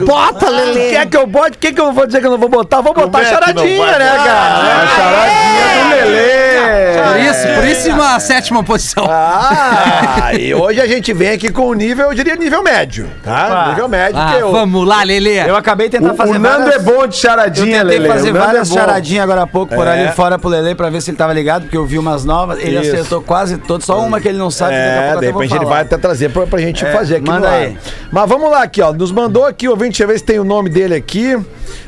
[0.05, 0.90] Bota, Lelê.
[0.90, 1.57] Quer que eu bote?
[1.57, 2.81] O que, que eu vou dizer que eu não vou botar?
[2.81, 4.83] Vou botar é que não charadinha, né, cara?
[4.83, 6.45] A charadinha do Lelê.
[6.61, 9.07] Por isso, por isso uma sétima posição.
[9.09, 13.66] Ah, e hoje a gente vem aqui com o nível, eu diria nível médio, tá?
[13.71, 14.53] nível médio, Ah, que eu...
[14.53, 15.49] vamos lá, Lelê.
[15.49, 17.99] Eu acabei de tentar O, fazer o Nando várias- é bom de Eu charadinha, tentei
[17.99, 18.09] Lelê.
[18.09, 19.90] fazer o Nando várias é charadinhas agora há pouco por É.
[20.05, 22.59] ali fora pro Lele pra ver se ele tava ligado, porque eu vi umas novas.
[22.61, 22.92] Ele Isso.
[22.95, 24.73] acertou quase todas, só uma que ele não sabe.
[24.73, 26.92] daqui a É, pouco de eu repente ele vai até trazer pra, pra gente É,
[26.92, 27.61] fazer aqui manda no ar.
[27.61, 27.79] aí.
[28.12, 28.92] Mas vamos lá aqui, ó.
[28.92, 31.37] Nos mandou aqui, o ouvinte, deixa eu ver se tem o nome dele aqui.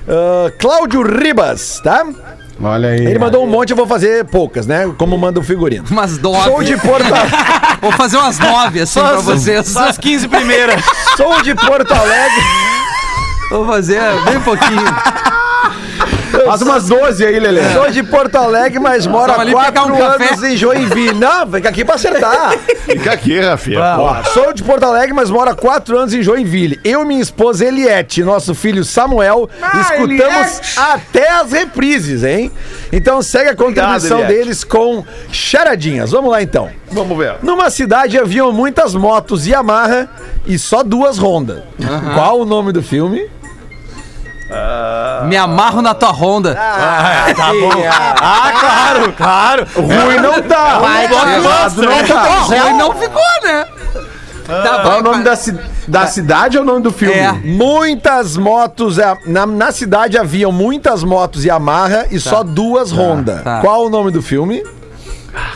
[0.09, 2.05] Ah, Cláudio Ribas, tá?
[2.61, 3.07] Olha aí.
[3.07, 4.93] Ele mandou um monte, eu vou fazer poucas, né?
[4.99, 5.85] Como manda o figurino.
[5.91, 6.51] Umas nove.
[6.51, 7.07] Sou de Porto
[7.81, 9.77] Vou fazer umas nove, assim, pra vocês.
[9.77, 10.83] As 15 primeiras.
[11.17, 12.43] Sou de Porto Alegre.
[13.51, 14.85] Vou fazer bem pouquinho.
[16.47, 17.63] Faz umas 12 aí, Lelê.
[17.73, 20.29] Sou de Porto Alegre, mas moro Vamos há ali quatro pegar um café.
[20.29, 21.15] anos em Joinville.
[21.15, 22.53] Não, fica aqui pra acertar.
[22.85, 23.81] Fica aqui, Rafinha.
[23.99, 26.79] Ó, sou de Porto Alegre, mas moro há quatro anos em Joinville.
[26.85, 29.49] Eu e minha esposa Eliette, nosso filho Samuel,
[29.81, 32.51] escutamos até as reprises, hein?
[32.93, 34.35] Então segue a contribuição Eliette.
[34.35, 36.11] deles com charadinhas.
[36.11, 36.69] Vamos lá então.
[36.91, 37.37] Vamos ver.
[37.43, 40.09] Numa cidade haviam muitas motos Yamaha
[40.47, 41.65] e só duas Honda.
[42.15, 43.29] Qual o nome do filme?
[45.27, 46.55] Me amarro na tua ronda.
[46.55, 47.71] tá bom.
[48.21, 49.67] Ah, claro, claro.
[49.75, 50.81] Ruim não tá.
[51.03, 52.31] Errado não tá.
[52.43, 53.67] Ruim não ficou, né?
[54.47, 57.15] Tá Qual é o nome da, ci- da cidade ou o nome do filme?
[57.15, 57.33] É.
[57.33, 58.99] Muitas motos.
[58.99, 63.43] é, Na, na cidade haviam muitas motos Yamaha e só duas Honda.
[63.45, 63.61] tá.
[63.61, 64.63] Qual o nome do filme?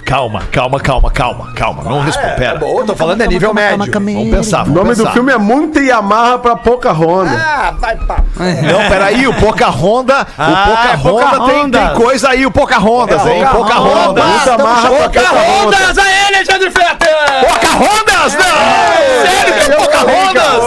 [0.04, 1.82] Calma, calma, calma, calma, calma.
[1.84, 2.34] Não responda.
[2.34, 2.58] Pera.
[2.58, 3.78] Bom, tô falando é nível médio.
[3.92, 5.04] Vamos pensar, O vamos nome pensar.
[5.04, 7.30] do filme é Muita Yamaha pra pouca Honda.
[7.32, 8.16] Ah, vai pá.
[8.36, 11.80] Não, peraí, o Pocahonda, Ah, o é Pocahonda tem, Pocahontas.
[11.88, 13.44] tem coisa aí, o Pocahontas, hein?
[13.44, 13.74] Pocahontas.
[13.74, 14.24] Pocahontas.
[14.24, 15.76] Muita Yamaha pra pouca Honda.
[15.76, 17.48] Pocahontas aí, Alexandre Fetter!
[17.48, 19.26] Pocahontas, não!
[19.30, 20.62] Sério que é Pocahontas?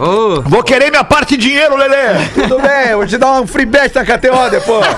[0.00, 2.26] Ô, Vou querer minha parte de dinheiro, Lelê!
[2.34, 4.86] Tudo bem, eu vou te dar um free bet na KTO depois.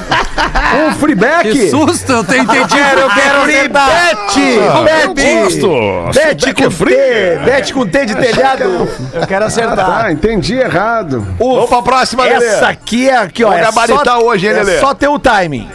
[0.74, 1.52] Um freeback.
[1.52, 2.74] que susto, eu tenho entendido.
[2.98, 5.14] eu quero free bet!
[5.14, 5.36] Bet!
[5.36, 5.70] Gosto!
[6.12, 7.38] Bet com T!
[7.44, 8.88] Bet com T de telhado!
[9.12, 10.04] Eu quero acertar.
[10.06, 11.24] Ah, entendi errado.
[11.38, 12.44] Vamos pra próxima, Lelê!
[12.46, 13.50] Essa aqui é aqui, ó.
[13.50, 14.80] Vou É gabaritar só, hoje, hein, é Lelê?
[14.80, 15.68] só ter o timing.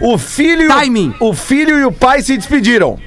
[0.00, 1.14] O filho, e o- Timing.
[1.20, 2.98] o filho e o pai se despediram.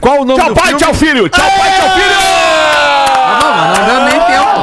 [0.00, 0.78] Qual o nome Tchau, do pai, filme?
[0.84, 1.28] tchau, filho!
[1.28, 2.99] Tchau, pai, tchau, filho!
[3.38, 4.60] Não, mas não deu nem tempo.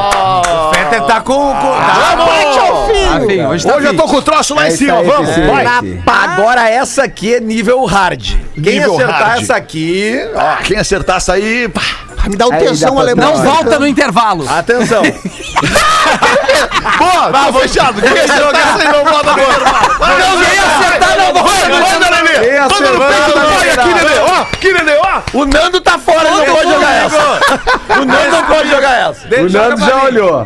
[0.67, 1.33] O Fetter tá com.
[1.33, 3.23] com tá, Tchau, pai, tchau, filho.
[3.23, 5.29] Enfim, hoje tá Hoje eu tô com o troço lá É em cima, aí, vamos,
[5.35, 5.65] vai.
[6.07, 8.35] Agora essa aqui é nível hard.
[8.53, 9.41] Quem Nível acertar hard.
[9.43, 11.81] essa aqui, ó, Ah, quem acertar essa aí, pá.
[12.29, 13.33] Me dá um Aí dá tesão pra- alemão.
[13.33, 14.45] Não volta no intervalo.
[14.49, 15.03] atenção.
[16.97, 18.01] Boa, tá fechado.
[18.01, 19.87] Quem acertar essa aí não volta no intervalo.
[19.99, 21.33] Não, quem acertar não.
[21.33, 22.39] Manda, Lelê.
[22.39, 24.19] Quem Manda no peito do pai aqui, Lelê.
[24.19, 25.21] Ó, aqui, Lelê, ó.
[25.33, 27.39] O Nando tá fora, ele não pode jogar essa.
[28.01, 29.27] O Nando não pode jogar essa.
[29.27, 30.45] O Nando já olhou.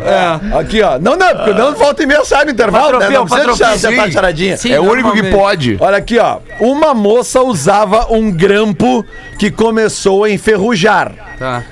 [0.59, 0.97] Aqui, ó.
[0.99, 3.09] Não, não, porque o Nando volta e meia sai no intervalo, né?
[3.09, 4.57] Não precisa acertar a charadinha.
[4.69, 5.77] É o único que pode.
[5.79, 6.37] Olha aqui, ó.
[6.59, 9.05] Uma moça usava um grampo
[9.37, 11.13] que começou a enferrujar.
[11.37, 11.63] Tá.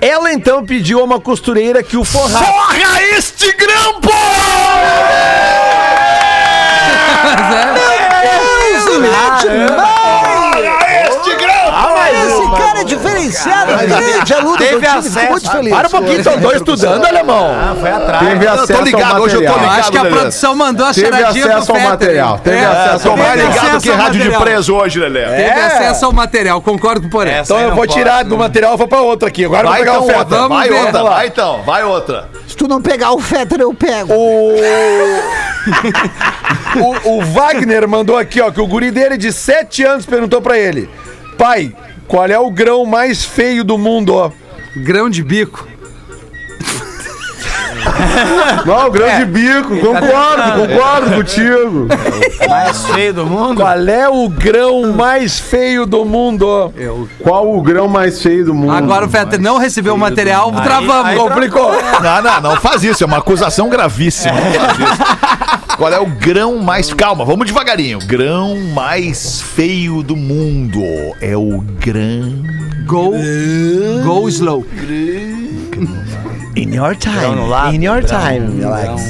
[0.00, 2.44] Ela então pediu a uma costureira que o forrasse.
[2.44, 4.10] Forra este grampo!
[4.10, 5.34] Forra
[8.74, 10.23] este grampo!
[12.14, 15.18] Esse cara é diferenciado, grande aluno Teve do time, acesso.
[15.18, 15.74] fico muito feliz.
[15.74, 17.54] Para um pouquinho, estão dois estudando, alemão.
[17.80, 18.28] Foi atrás.
[18.28, 19.56] Teve Eu acesso tô ligado, ao hoje eu tô material.
[19.56, 19.80] Eu ligado.
[19.80, 21.90] acho que a produção mandou a Teve charadinha acesso ao Fetter.
[21.90, 22.38] material.
[22.38, 24.42] Teve É, acesso ao Tô mais Teve ligado que rádio de material.
[24.42, 25.24] preso hoje, Lelê.
[25.24, 25.66] Teve É.
[25.66, 27.38] acesso ao material, concordo com o Porém.
[27.38, 29.44] Então eu vou tirar do material e vou pra outra aqui.
[29.44, 30.18] Agora eu vou pegar então o Feta.
[30.20, 32.28] outra, Vamos vai outra, vai então, vai outra.
[32.48, 34.12] Se tu não pegar o Fetter, eu pego.
[34.14, 34.54] O...
[36.76, 40.58] o, o Wagner mandou aqui, ó, que o guri dele de 7 anos perguntou pra
[40.58, 40.88] ele:
[41.38, 41.72] Pai,
[42.06, 44.30] qual é o grão mais feio do mundo, ó?
[44.76, 45.66] Grão de bico.
[48.64, 49.76] Não, o grande bico.
[49.76, 51.88] Concordo, concordo contigo.
[52.48, 53.56] Mais feio do mundo.
[53.56, 56.46] Qual é o grão mais feio do mundo?
[56.46, 56.70] ó?
[57.22, 58.72] Qual o grão mais feio do mundo?
[58.72, 61.06] Agora o Fetter não recebeu o material, travamos.
[61.06, 61.72] aí Complicou.
[62.02, 64.34] Não, não, não faz isso, é uma acusação gravíssima.
[64.34, 65.43] Não faz isso.
[65.76, 66.92] Qual é o grão mais.
[66.92, 67.98] Calma, vamos devagarinho.
[68.06, 70.82] Grão mais feio do mundo
[71.20, 72.42] é o grão.
[72.86, 73.12] Go,
[74.04, 74.64] go slow.
[76.56, 77.74] In your time.
[77.74, 78.72] In your grão, time, grão.
[78.72, 79.02] Alex.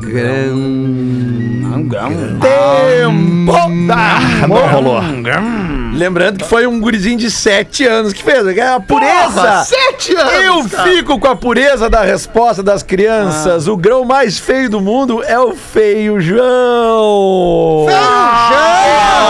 [0.00, 0.94] Grão.
[2.40, 3.52] Tempo!
[3.90, 5.00] Ah, não rolou.
[5.94, 8.44] Lembrando que foi um gurizinho de 7 anos que fez.
[8.46, 9.32] É a pureza.
[9.32, 10.90] Porra, sete anos, Eu cara.
[10.90, 13.68] fico com a pureza da resposta das crianças.
[13.68, 17.86] O grão mais feio do mundo é o feio João.
[17.90, 19.24] Ah,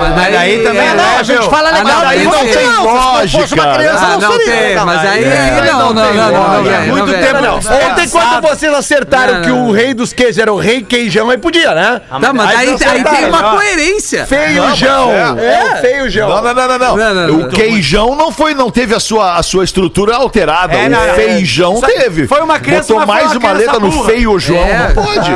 [0.00, 2.24] mas daí, daí também é, não, né, a gente fala Ah, legal, não, daí daí
[2.24, 6.86] não não tem lógica, Ah, não tem, mas aí, aí não, não, não, não, não,
[6.86, 7.40] muito não, tempo.
[7.42, 10.82] Não, ontem quando vocês acertaram Não, que não, o rei dos queijos era o rei
[10.82, 12.00] queijão, aí podia, né?
[12.20, 14.26] Tá, mas Aí aí, não aí tem uma coerência.
[14.26, 15.10] Feio João.
[15.38, 16.28] É, o feio João.
[16.28, 16.96] Não, não, não, não, não.
[16.96, 17.46] Não, não, não.
[17.46, 20.74] O queijão não foi, não teve a sua, a sua estrutura alterada.
[20.76, 21.14] É, o não, não.
[21.14, 22.26] feijão teve.
[22.26, 24.10] foi uma criança, Botou mais uma criança letra no burra.
[24.10, 24.64] feio João.
[24.64, 24.78] É.
[24.94, 25.30] Não pode.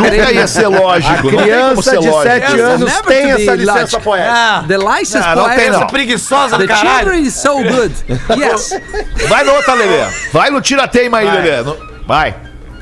[0.00, 1.30] Nunca ia ser lógico.
[1.30, 2.22] não tem como ser Criança de lógico.
[2.22, 4.32] 7 anos tem essa licença poética.
[4.34, 5.86] Ah, The license Não, tem, poet- não.
[5.86, 6.98] preguiçosa do The caralho.
[6.98, 7.94] children is so good.
[8.40, 8.72] Yes.
[9.28, 10.04] Vai no outra, Lelê.
[10.32, 11.62] Vai no tira-teima aí, Lelê.
[12.06, 12.34] Vai.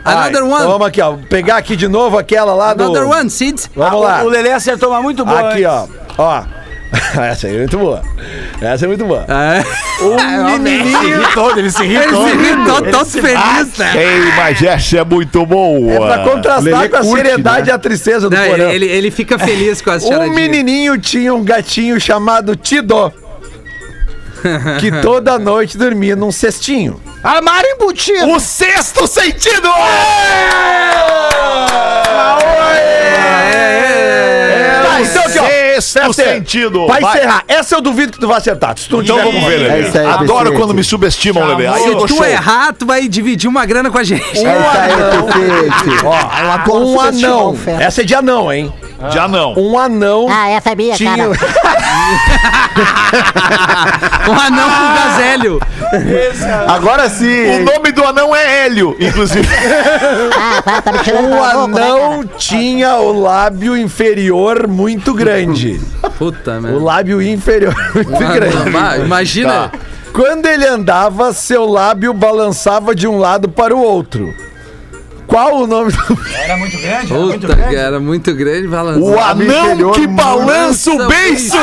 [0.05, 0.67] Another Então one.
[0.67, 1.17] vamos aqui, ó.
[1.29, 2.85] Pegar aqui de novo aquela lá do.
[2.85, 3.71] Another one, Sid.
[3.77, 4.21] Vamos lá.
[4.21, 5.51] Ah, O Lelê acertou uma muito boa.
[5.51, 5.87] Aqui, ó.
[6.17, 6.43] Ó.
[7.31, 8.03] Essa aí é muito boa.
[8.61, 9.25] Essa é muito boa.
[9.29, 10.03] É.
[10.05, 11.23] Um menininho.
[11.35, 13.93] todo, ele se Ele se irritou, todo feliz, né?
[13.95, 15.93] Ei, mas essa é muito boa.
[15.93, 17.73] É pra contrastar Lelê com a curte, seriedade né?
[17.73, 18.71] e a tristeza do Não, ele, porão.
[18.71, 20.37] ele, ele fica feliz com as Um charadinhas.
[20.37, 23.13] menininho tinha um gatinho chamado Tidó.
[24.81, 27.01] que toda noite dormia num cestinho.
[27.23, 28.29] Armário embutido.
[28.31, 29.69] O sexto sentido!
[32.81, 34.28] É,
[35.05, 35.81] Tá, então aqui, ó.
[35.81, 36.87] Sexto sentido.
[36.87, 37.03] Vai.
[37.03, 38.77] encerrar, essa eu duvido que tu vai acertar.
[38.77, 39.89] Se tu Então vamos ver, É Lelê.
[39.89, 41.67] isso aí, Adoro quando me subestimam, Lelê.
[41.67, 42.25] Aí Se tu show.
[42.25, 44.23] errar, tu vai dividir uma grana com a gente.
[44.25, 46.05] É isso aí, Vicente.
[46.05, 47.57] Ó, um anão.
[47.79, 48.73] Essa é de anão, hein?
[49.13, 49.55] Já não.
[49.57, 51.17] Um anão Ah, essa é minha, tinha.
[51.17, 51.31] cara.
[54.29, 55.61] Um anão com gazélio.
[56.69, 57.61] Agora sim.
[57.61, 59.49] O nome do anão é Hélio, inclusive.
[60.37, 65.15] Ah, tá, tá me tirando O pra louco, né, anão tinha o lábio inferior muito
[65.15, 65.81] grande.
[66.19, 66.79] Puta, O merda.
[66.81, 68.77] lábio inferior muito grande.
[68.77, 69.73] Ah, Imagina.
[70.13, 74.35] Quando ele andava, seu lábio balançava de um lado para o outro.
[75.29, 75.99] Qual o nome do.
[76.35, 77.77] Era muito grande, era muito Puta, grande.
[77.77, 78.67] cara, muito grande.
[78.67, 81.57] O anão que muito balança o beiço.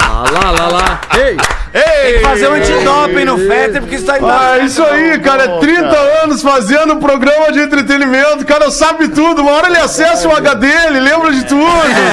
[0.00, 1.00] Ah, lá, lá, lá.
[1.16, 1.36] Ei,
[1.74, 2.20] Ei!
[2.20, 4.26] Fazer um antidoping no Fetter, porque isso tá indo.
[4.28, 5.44] Ah, isso aí, cara.
[5.44, 8.42] É 30 anos fazendo um programa de entretenimento.
[8.42, 9.42] O cara sabe tudo.
[9.42, 11.66] Uma hora ele acessa o HD, ele lembra de tudo.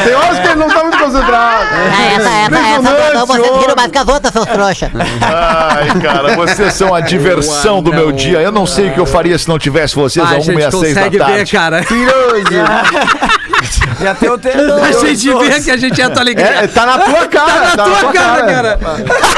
[0.04, 1.66] Tem horas que ele não tá muito concentrado.
[1.72, 4.92] Ah, essa, essa, essa, Então vocês riram mais que as outras, seus trouxa.
[5.22, 8.42] Ai, cara, vocês são a diversão do meu dia.
[8.42, 10.42] Eu não sei o que eu faria se não tivesse vocês a a 1 e
[10.42, 11.52] gente às 6 da consegue ver, tarde.
[11.52, 11.82] cara.
[14.02, 14.58] Já tem o tempo.
[14.84, 16.46] A gente vê que a gente é a tua alegria.
[16.46, 17.78] É, tá na tua cara.
[17.78, 18.80] Tá na tua cara, cara.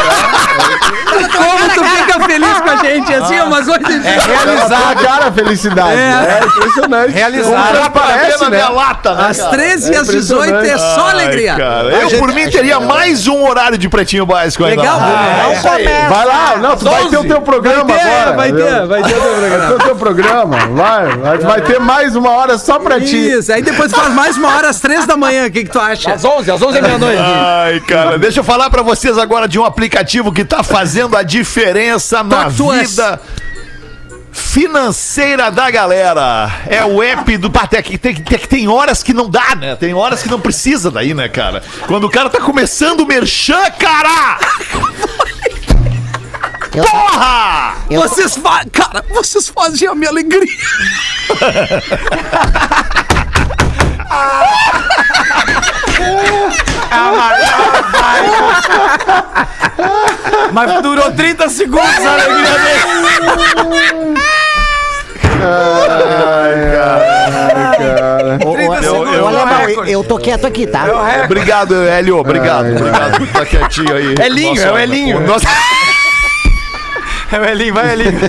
[0.57, 0.76] Yeah.
[0.87, 3.79] Como tu fica feliz com a gente assim, ó, mas hoje.
[4.03, 5.97] Realizar a cara a felicidade.
[5.99, 6.39] É.
[6.41, 7.11] É, impressionante.
[7.11, 7.91] Realizar.
[7.91, 8.57] Parece, na né?
[8.57, 9.49] minha lata, né, Às cara?
[9.51, 11.55] 13 e às 18 é só Ai, alegria.
[11.55, 14.81] cara, eu, por mim, teria mais um horário de pretinho básico ainda.
[14.81, 15.71] Legal, Ah, vamos lá.
[16.09, 18.35] Vai lá, não, tu vai ter o teu programa Vai ter, agora.
[18.35, 19.67] vai ter, vai ter o teu Vai programa.
[19.67, 21.07] ter o teu programa, vai.
[21.17, 23.17] Vai, vai ter mais uma hora só pra ti.
[23.31, 25.47] Isso, aí depois faz mais uma hora às 3 da manhã.
[25.47, 26.13] O que, que tu acha?
[26.13, 27.21] Às 11, às 11 é meia-noite.
[27.21, 30.76] Ai, cara, deixa eu falar pra vocês agora de um aplicativo que tá fazendo
[31.17, 33.19] a diferença na vida
[34.31, 36.51] financeira da galera.
[36.67, 37.49] É o app do
[37.81, 39.75] que tem, tem, tem horas que não dá, né?
[39.75, 41.63] Tem horas que não precisa daí, né, cara?
[41.87, 44.37] Quando o cara tá começando o merchan, cara!
[46.75, 47.73] Eu- Porra!
[47.89, 48.63] Eu- Vocês fa...
[48.71, 50.45] Cara, vocês fazem a minha alegria.
[60.51, 64.17] Mas durou 30 segundos a alegria dele.
[68.43, 70.85] Ô, ô, 30 ô, segundos, ô, Alemão, eu, tô quieto aqui, tá?
[71.25, 72.17] Obrigado, Hélio.
[72.17, 74.15] Obrigado, obrigado por estar quietinho aí.
[74.23, 75.17] Elinho, Nossa, é o Elinho.
[75.17, 75.45] o nosso-
[77.31, 78.19] É o Elinho, vai Elinho.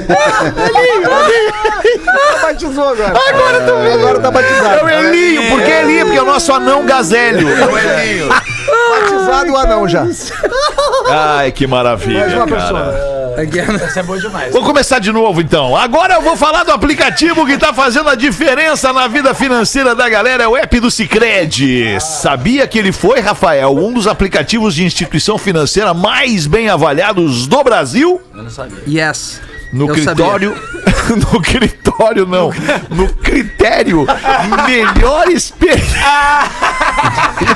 [2.42, 3.12] Batizou agora.
[3.28, 3.94] Agora tá vendo.
[3.94, 4.84] Agora tá É batizado.
[4.84, 6.04] o Elinho, por que Elinho?
[6.06, 7.48] Porque é o nosso anão gazélio.
[7.48, 8.28] É o Elinho.
[8.90, 10.04] Batizado o anão já.
[11.08, 12.20] Ai, que maravilha.
[12.20, 12.60] Mais uma cara.
[12.60, 13.17] pessoa.
[13.84, 14.52] Essa é boa demais.
[14.52, 15.76] Vou começar de novo então.
[15.76, 20.08] Agora eu vou falar do aplicativo que tá fazendo a diferença na vida financeira da
[20.08, 21.98] galera, é o app do Sicredi.
[22.00, 27.62] Sabia que ele foi, Rafael, um dos aplicativos de instituição financeira mais bem avaliados do
[27.62, 28.20] Brasil?
[28.88, 29.40] Yes.
[29.72, 30.56] No Eu critério.
[31.32, 32.52] no critério, não.
[32.90, 34.06] No critério
[34.66, 35.98] melhor experiência.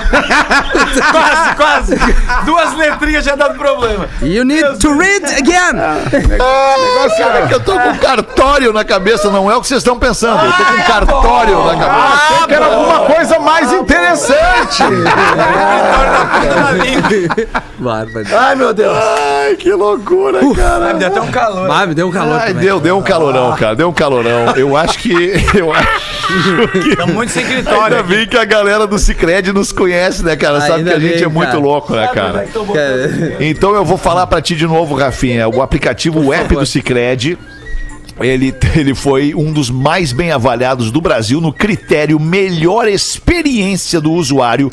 [1.11, 1.96] Quase, quase.
[2.44, 4.09] Duas letrinhas já dando problema.
[4.20, 5.77] You need to read again.
[7.18, 10.44] Cara, que eu tô com cartório na cabeça, não é o que vocês estão pensando.
[10.44, 12.46] Eu tô com cartório na cabeça.
[12.46, 14.83] Que era alguma coisa mais interessante.
[17.79, 18.27] Bárbaro.
[18.38, 18.96] Ai, meu Deus.
[18.96, 20.92] Ai, que loucura, cara.
[20.92, 21.70] Me deu até um calor.
[21.70, 22.64] Ah, me deu um calor Ai, também.
[22.64, 23.76] deu, deu um calorão, cara.
[23.76, 24.54] Deu um calorão.
[24.56, 25.12] Eu acho que.
[25.54, 25.88] Eu acho
[26.82, 26.88] que.
[26.90, 27.96] Estamos muito sem critório.
[27.96, 30.60] Ainda bem que a galera do Cicred nos conhece, né, cara?
[30.60, 31.58] Sabe Ainda que a gente bem, é muito cara.
[31.60, 32.46] louco, né, cara?
[32.46, 35.48] Cara, Então eu vou falar pra ti de novo, Rafinha.
[35.48, 37.38] O aplicativo o app do Cicred.
[38.20, 44.12] Ele, ele foi um dos mais bem avaliados do Brasil no critério melhor experiência do
[44.12, 44.70] usuário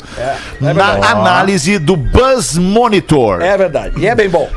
[0.60, 3.40] na análise do Buzz Monitor.
[3.42, 3.98] É verdade.
[3.98, 4.48] E é bem bom.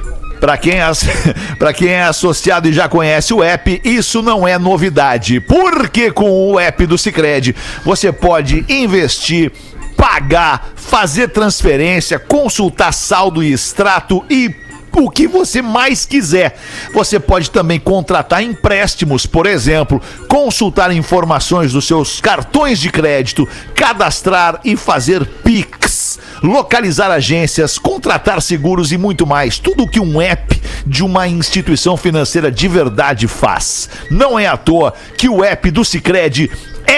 [0.43, 1.05] Para quem, as-
[1.77, 5.39] quem é associado e já conhece o app, isso não é novidade.
[5.39, 9.53] Porque com o app do Cicred, você pode investir,
[9.95, 14.53] pagar, fazer transferência, consultar saldo e extrato e
[15.01, 16.57] o que você mais quiser.
[16.93, 24.59] Você pode também contratar empréstimos, por exemplo, consultar informações dos seus cartões de crédito, cadastrar
[24.63, 29.59] e fazer Pix, localizar agências, contratar seguros e muito mais.
[29.59, 33.89] Tudo o que um app de uma instituição financeira de verdade faz.
[34.09, 36.51] Não é à toa que o app do Cicred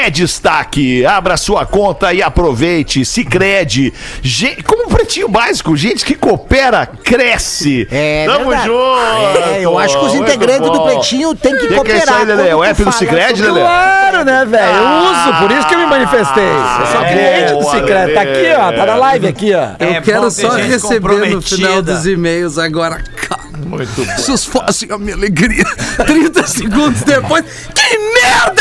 [0.06, 1.06] é destaque.
[1.06, 3.04] Abra sua conta e aproveite.
[3.06, 3.94] Cicred.
[4.22, 7.88] Gen- Como um pretinho básico, gente que coopera, cresce.
[7.92, 8.68] É Tamo verdade.
[8.68, 9.50] junto.
[9.50, 10.86] É, eu acho que os integrantes do.
[10.86, 12.02] Pretinho têm que Que que é cooperar.
[12.04, 12.54] isso aí, Lelê?
[12.54, 13.60] O app do Cicred, Lelê?
[13.60, 14.76] Claro, né, velho?
[14.78, 16.44] Eu uso, por isso que eu me manifestei.
[16.44, 18.14] Eu sou É, cliente do Cicred.
[18.14, 18.72] Tá aqui, ó.
[18.72, 19.70] Tá na live aqui, ó.
[19.84, 23.02] eu É quero só receber no final dos e-mails agora.
[23.28, 24.16] Cara, Muito bom.
[24.16, 25.64] vocês fazem a minha alegria.
[26.06, 27.44] 30 segundos depois.
[27.74, 27.98] Que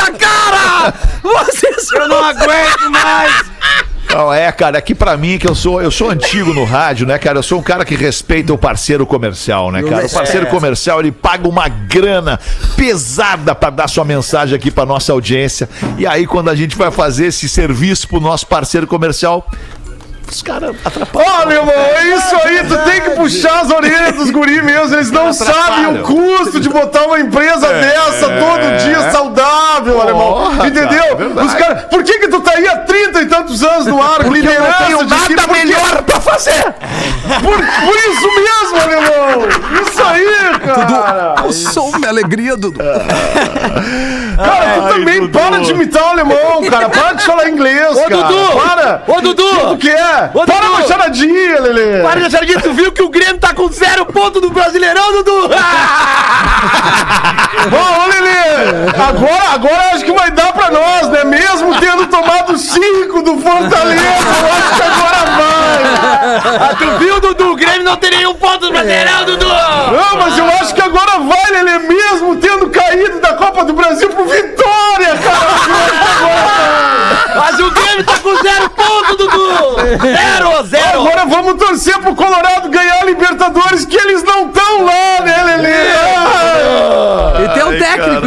[0.04, 0.94] merda, cara!
[1.22, 3.54] Vocês Eu não aguento mais.
[4.10, 7.18] Não, é, cara, aqui pra mim, que eu sou, eu sou antigo no rádio, né,
[7.18, 7.38] cara?
[7.38, 10.06] Eu sou um cara que respeita o parceiro comercial, né, cara?
[10.06, 12.38] O parceiro comercial, ele paga uma grana
[12.76, 15.68] pesada pra dar sua mensagem aqui pra nossa audiência.
[15.98, 19.50] E aí, quando a gente vai fazer esse serviço pro nosso parceiro comercial,
[20.30, 21.28] os caras atrapalham.
[21.42, 22.64] Olha, irmão, é isso aí.
[22.66, 24.94] Tu tem que puxar as orelhas dos guri mesmo.
[24.94, 30.32] Eles não sabem o custo de botar uma empresa dessa todo dia saudável, alemão.
[30.34, 31.16] Porra, Entendeu?
[31.16, 31.84] cara, é caras.
[31.84, 34.30] Por que que tu tá aí há 30 e tantos anos no ar Porque eu
[34.30, 35.34] não liderança tenho si?
[35.34, 35.64] nada Por quê?
[35.64, 36.62] melhor pra fazer!
[37.42, 39.48] Por, por isso mesmo, alemão!
[39.82, 41.34] Isso aí, cara.
[41.46, 42.80] O som, minha alegria, Dudu.
[44.36, 46.88] Cara, tu também para de imitar o alemão, cara.
[46.88, 48.16] Para de falar inglês, Ô, cara.
[48.16, 48.60] Dudu!
[48.60, 49.02] Para!
[49.06, 49.44] Ô, Dudu!
[49.44, 50.13] O que tu quer?
[50.32, 50.72] Ô, para Dudu!
[50.72, 52.02] uma charadinha, Lelê!
[52.02, 55.50] Para de achar tu viu que o Grêmio tá com zero ponto do Brasileirão, Dudu?
[57.72, 58.34] Ó, ô, Lelê!
[59.08, 61.24] Agora, agora acho que vai dar pra nós, né?
[61.24, 64.02] Mesmo tendo tomado cinco do Fortaleza,
[64.40, 65.84] eu acho que agora vai!
[66.60, 67.52] Ah, tu viu, Dudu?
[67.52, 69.46] O Grêmio não tem nenhum ponto do Brasileirão, Dudu!
[69.46, 74.08] Não, mas eu acho que agora vai, Lelê, mesmo tendo caído da Copa do Brasil
[74.10, 76.03] pro Vitória, cara!
[79.84, 81.00] Zero, zero!
[81.00, 83.86] Agora vamos torcer pro Colorado ganhar a Libertadores,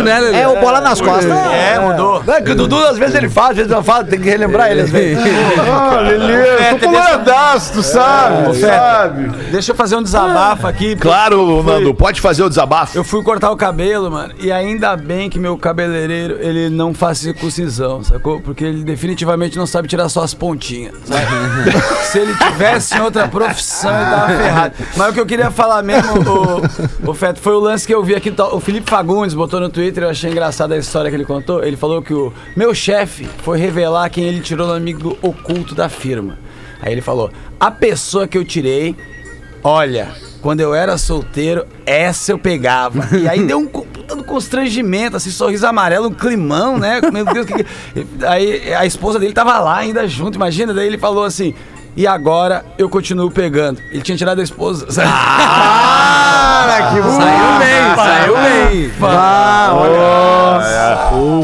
[0.08, 0.38] né, Lelê?
[0.40, 1.32] É o bola nas costas.
[1.32, 2.23] É, mudou.
[2.27, 4.71] É que o Dudu às vezes ele fala, às vezes não fala, tem que relembrar
[4.71, 5.17] ele às vezes.
[5.69, 9.27] Ah, Lelê, tô coloradaço, tu sabe, sabe?
[9.52, 10.96] Deixa eu fazer um desabafo aqui.
[10.96, 12.98] porque Claro, Nando, pode fazer o desabafo.
[12.98, 17.17] Eu fui cortar o cabelo, mano, e ainda bem que meu cabeleireiro, ele não faz
[17.19, 18.40] circuncisão, sacou?
[18.42, 21.25] Porque ele definitivamente não sabe tirar só as pontinhas, sabe?
[22.08, 24.73] Se ele tivesse em outra profissão, ele tava ferrado.
[24.96, 26.13] Mas o que eu queria falar mesmo,
[27.06, 29.69] o, o Feto, foi o lance que eu vi aqui, o Felipe Fagundes botou no
[29.69, 31.63] Twitter, eu achei engraçada a história que ele contou.
[31.63, 35.89] Ele falou que o meu chefe foi revelar quem ele tirou no amigo oculto da
[35.89, 36.37] firma.
[36.81, 38.95] Aí ele falou, a pessoa que eu tirei
[39.63, 40.10] Olha,
[40.41, 43.06] quando eu era solteiro, essa eu pegava.
[43.17, 47.02] E aí deu um co- puta do constrangimento, assim, sorriso amarelo, um climão, né?
[47.12, 47.63] Meu Deus, que...
[47.63, 47.65] que-
[48.25, 50.73] Aí a esposa dele tava lá ainda junto, imagina.
[50.73, 51.54] Daí ele falou assim.
[51.98, 53.81] E agora eu continuo pegando.
[53.91, 54.85] Ele tinha tirado a esposa.
[55.58, 58.91] Cara, que Saiu bem, saiu bem.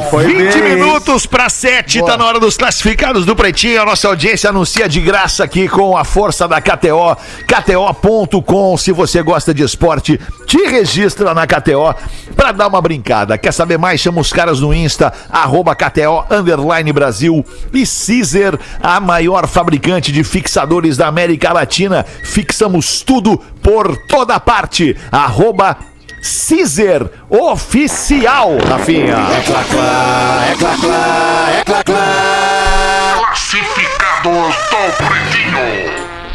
[0.09, 3.82] Foi 20 minutos para 7, tá na hora dos classificados do Pretinho.
[3.82, 7.17] A nossa audiência anuncia de graça aqui com a força da KTO,
[7.47, 8.78] KTO.com.
[8.78, 11.95] Se você gosta de esporte, te registra na KTO
[12.36, 13.38] para dar uma brincada.
[13.38, 13.99] Quer saber mais?
[13.99, 17.43] Chama os caras no Insta, arroba KTO Underline Brasil
[17.74, 22.05] e Caesar, a maior fabricante de fixadores da América Latina.
[22.24, 24.95] Fixamos tudo por toda parte.
[25.11, 25.92] Arroba
[26.24, 29.17] Caesar Oficial, Rafinha.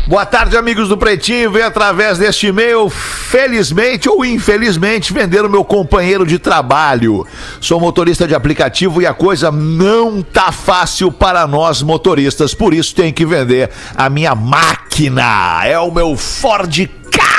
[0.07, 1.51] Boa tarde, amigos do Pretinho.
[1.51, 7.27] Venho através deste e-mail, felizmente ou infelizmente, vender o meu companheiro de trabalho.
[7.59, 12.95] Sou motorista de aplicativo e a coisa não tá fácil para nós motoristas, por isso
[12.95, 15.63] tenho que vender a minha máquina.
[15.65, 17.38] É o meu Ford Ka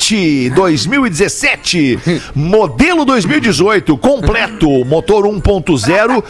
[0.00, 1.98] hatch 2017,
[2.34, 6.24] modelo 2018, completo, motor 1.0.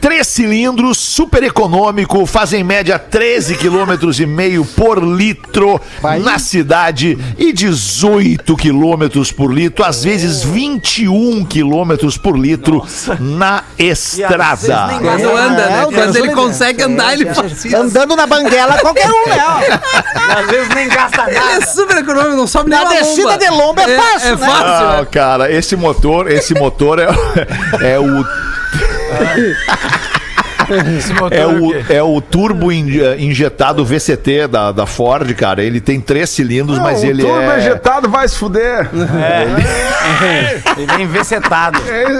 [0.00, 5.78] Três cilindros, super econômico, fazem em média 13 km e meio por litro
[6.22, 12.82] na cidade e 18 km por litro, às vezes 21 km por litro
[13.20, 14.88] na estrada.
[15.00, 15.80] Quando anda, né?
[15.82, 16.92] É, Quando Deus ele consegue livre.
[16.94, 17.76] andar, ele É, faz isso.
[17.76, 19.80] Andando na banguela, qualquer um, né?
[20.38, 23.38] Às vezes nem gasta Ele é super econômico, não sobe nem Na descida lomba.
[23.38, 24.46] de lomba é fácil, É né?
[24.46, 27.08] fácil, Ah, cara, esse motor, esse motor é,
[27.82, 28.24] é o
[31.32, 32.88] É o o, é o turbo in-
[33.18, 35.64] injetado VCT da, da Ford, cara.
[35.64, 37.58] Ele tem três cilindros, mas o ele turbo é.
[37.58, 38.88] injetado vai se fuder.
[40.78, 41.06] Ele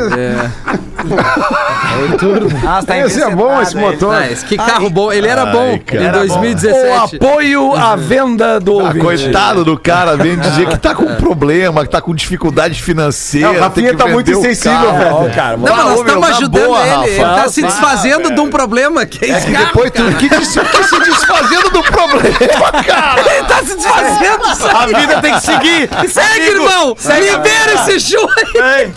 [1.04, 2.66] vesetado.
[2.66, 3.80] Ah, tá Esse é bom, esse é.
[3.80, 4.14] motor.
[4.14, 5.12] Ah, esse que carro bom.
[5.12, 6.02] Ele era Ai, bom cara.
[6.02, 6.24] em Era bom.
[6.24, 7.16] O 2017.
[7.16, 9.04] apoio à venda do Ah, ouvinte.
[9.04, 13.48] coitado do cara, vem dizer que tá com problema, que tá com dificuldade financeira.
[13.48, 15.34] Não, o Rafinha tem que tá muito insensível, velho.
[15.34, 16.90] Cara, Não, mas Ah, nós estamos ajudando boa, ele.
[16.90, 17.08] Rafa.
[17.08, 19.66] Ele tá se desfazendo de um problema que é esse E carro.
[19.66, 20.60] depois tu que, que se
[21.00, 23.20] desfazendo do problema, cara.
[23.34, 24.76] Ele tá se desfazendo.
[24.76, 25.88] A vida tem que seguir.
[26.08, 26.96] Segue, irmão.
[27.20, 28.92] Libera esse show aí.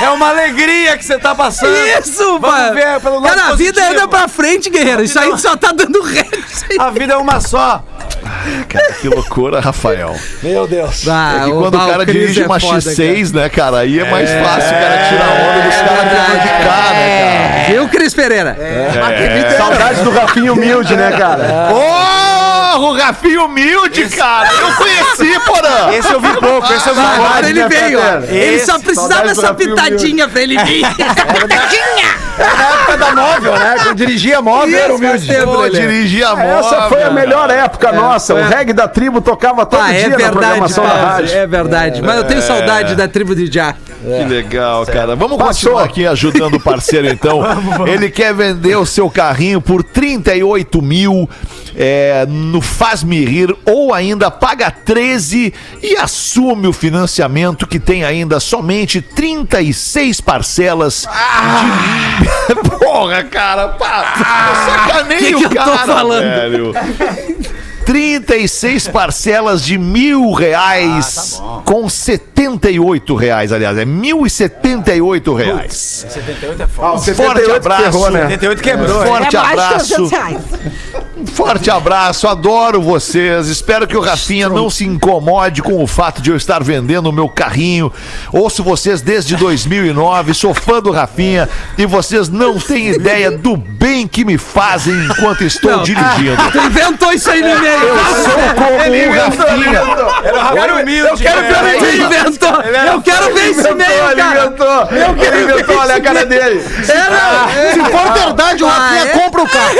[0.00, 1.74] É, é uma alegria que você tá passando.
[2.00, 2.74] Isso, Vamos mano.
[2.74, 5.02] ver pelo lado Cara, a vida anda pra frente, guerreiro.
[5.02, 6.26] Isso aí só tá dando ré.
[6.78, 7.82] A vida é uma só.
[8.68, 10.14] Cara, que loucura, Rafael.
[10.42, 11.06] Meu Deus.
[11.08, 14.70] Ah, É que quando o cara dirige uma X6, né, cara, aí é mais fácil
[14.76, 17.72] o cara tirar onda dos caras dentro de cá, né, cara?
[17.72, 18.56] Viu, Cris Pereira?
[19.56, 21.68] Saudade do Rafinha humilde, né, cara?
[22.82, 24.50] Porra, o Rafinha humilde, cara!
[24.52, 25.94] Eu conheci, porra!
[25.94, 27.46] Esse eu vi pouco, esse eu vi Agora pouco.
[27.46, 28.24] ele né, veio, ó.
[28.24, 30.84] Ele só precisava dessa pitadinha pra ele vir.
[30.84, 32.31] Essa pitadinha!
[32.38, 33.76] Na época da móvel, né?
[33.82, 35.26] Quando dirigia móvel, era Isso, faz humilde.
[35.28, 35.80] tempo, Pô, Lelê.
[35.80, 36.66] dirigir a moto.
[36.66, 38.34] Essa foi a melhor época nossa.
[38.34, 41.36] O reggae da tribo tocava todo Ah, é dia na verdade, programação da rádio.
[41.36, 42.02] É verdade.
[42.02, 43.74] Mas eu tenho saudade da tribo de Já.
[43.74, 45.14] Que legal, cara.
[45.14, 45.72] Vamos Passou.
[45.72, 47.40] continuar aqui ajudando o parceiro, então.
[47.86, 51.28] Ele quer vender o seu carrinho por 38 mil
[51.76, 58.40] é, no Faz-me Rir ou ainda paga 13 e assume o financiamento que tem ainda
[58.40, 61.06] somente 36 parcelas
[62.20, 62.21] de...
[62.78, 64.14] Porra, cara, pá,
[64.48, 66.22] eu sacaneio que que eu o tô cara, falando?
[66.22, 66.72] velho.
[67.84, 76.06] 36 parcelas de mil reais com 78 reais, aliás, é mil e 78 reais.
[76.08, 76.88] 78 é foda.
[76.88, 77.82] Ah, o Forte 78 abraço.
[77.82, 78.20] ferrou, né?
[78.22, 79.08] 78 quebrou, hein?
[79.08, 79.86] Forte É abraço.
[80.08, 80.38] 300 reais.
[81.34, 83.46] Forte abraço, adoro vocês.
[83.48, 87.12] Espero que o Rafinha não se incomode com o fato de eu estar vendendo o
[87.12, 87.92] meu carrinho.
[88.32, 94.06] Ouço vocês desde 2009, sou fã do Rafinha e vocês não têm ideia do bem
[94.08, 96.36] que me fazem enquanto estou dirigindo.
[96.50, 97.71] Tu inventou isso aí meio.
[97.72, 99.82] Eu sou como o Rafinha.
[100.54, 101.10] Cara humilde.
[101.10, 102.62] Eu quero ver ele inventou.
[102.92, 104.46] Eu quero ver esse meio, ele cara.
[104.46, 104.88] inventou.
[104.90, 106.60] Ele inventou, olha a cara dele.
[106.62, 109.06] Se for verdade, o Rafinha é?
[109.06, 109.72] compra o carro.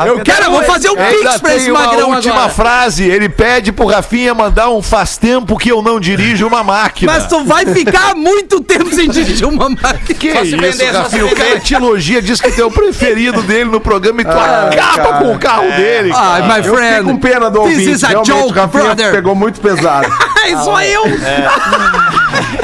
[0.06, 2.50] Eu quero, eu vou fazer um pix pra esse magrão última agora.
[2.50, 3.04] frase.
[3.04, 7.12] Ele pede pro Rafinha mandar um faz tempo que eu não dirijo uma máquina.
[7.12, 10.18] Mas tu vai ficar muito tempo sem dirigir uma máquina.
[10.18, 11.26] Que Só isso, vender, Rafinha?
[11.26, 15.08] O cara te elogia, diz que tem o preferido dele no programa e tu acaba
[15.08, 15.18] cara.
[15.18, 16.10] com o carro dele.
[16.10, 16.26] cara.
[16.32, 17.04] Ai, my Eu fiquei friend.
[17.04, 17.90] com pena do This ouvinte.
[17.92, 19.12] is a Realmente, joke, Rafinha brother.
[19.12, 20.08] pegou muito pesado.
[20.42, 21.02] É só eu.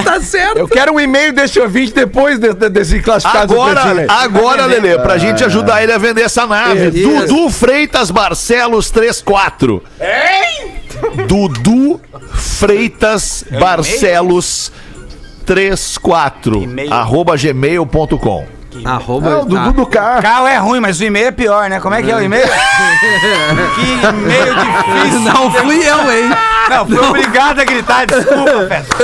[0.03, 0.57] tá certo.
[0.59, 4.99] Eu quero um e-mail desse ouvinte depois de- de- desse classificado do Agora, agora, Lelê,
[4.99, 6.89] pra gente ajudar ele a vender essa nave.
[6.99, 7.27] Isso.
[7.27, 9.83] Dudu Freitas Barcelos 34.
[11.29, 12.01] Dudu
[12.33, 14.73] Freitas Barcelos
[15.45, 16.62] 34.
[16.62, 16.93] E-mail.
[16.93, 18.47] Arroba gmail.com.
[18.85, 19.29] Arroba.
[19.31, 20.22] É o Dudu do carro.
[20.22, 21.81] Carro é ruim, mas o e-mail é pior, né?
[21.81, 22.47] Como é que é o e-mail?
[23.74, 25.20] que e-mail difícil.
[25.20, 26.31] Não fui eu, hein?
[26.68, 28.97] Não, fui obrigado a gritar, desculpa, Feta.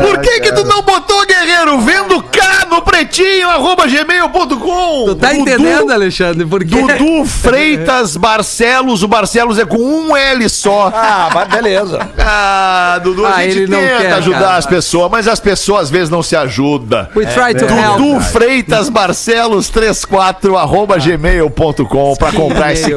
[0.00, 1.78] Por que que tu não botou, guerreiro?
[1.80, 5.04] Vendo cá no pretinho, arroba gmail.com.
[5.06, 6.44] Tu tá entendendo, Alexandre?
[6.44, 6.82] Por quê?
[6.82, 9.02] Dudu Freitas Barcelos.
[9.02, 10.90] O Barcelos é com um L só.
[10.94, 12.00] Ah, mas beleza.
[12.18, 14.56] Ah, Dudu, a Ah, gente ele não tenta quer, ajudar cara.
[14.56, 17.06] as pessoas, mas as pessoas às vezes não se ajudam.
[17.14, 17.98] We try to help.
[18.02, 22.90] Dudu Freitas Barcelos 34 arroba gmail.com pra comprar esse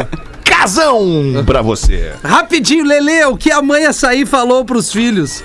[0.43, 2.13] casão pra você.
[2.23, 5.43] Rapidinho, Lele, o que a mãe açaí falou pros filhos?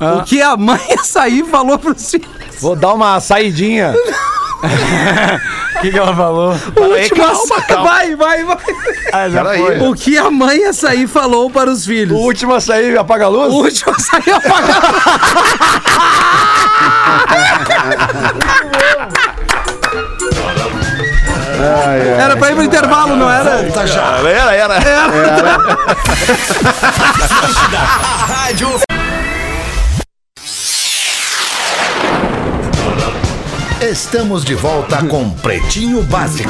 [0.00, 2.26] O que a mãe açaí falou pros filhos?
[2.58, 3.94] Vou dar uma saidinha.
[4.64, 6.54] O que, que ela falou?
[6.74, 7.84] Peraí, calma, calma.
[7.84, 8.56] Vai, vai, vai.
[9.12, 9.62] Ah, já Peraí.
[9.62, 9.78] foi.
[9.80, 12.18] O que a mãe açaí falou para os O filhos?
[12.18, 13.52] último a sair apaga a luz?
[13.52, 14.86] O último açaí apagado.
[22.18, 23.60] Era pra ir pro intervalo, não era?
[24.30, 24.74] Era, era.
[33.84, 36.48] Estamos de volta com Pretinho Básico.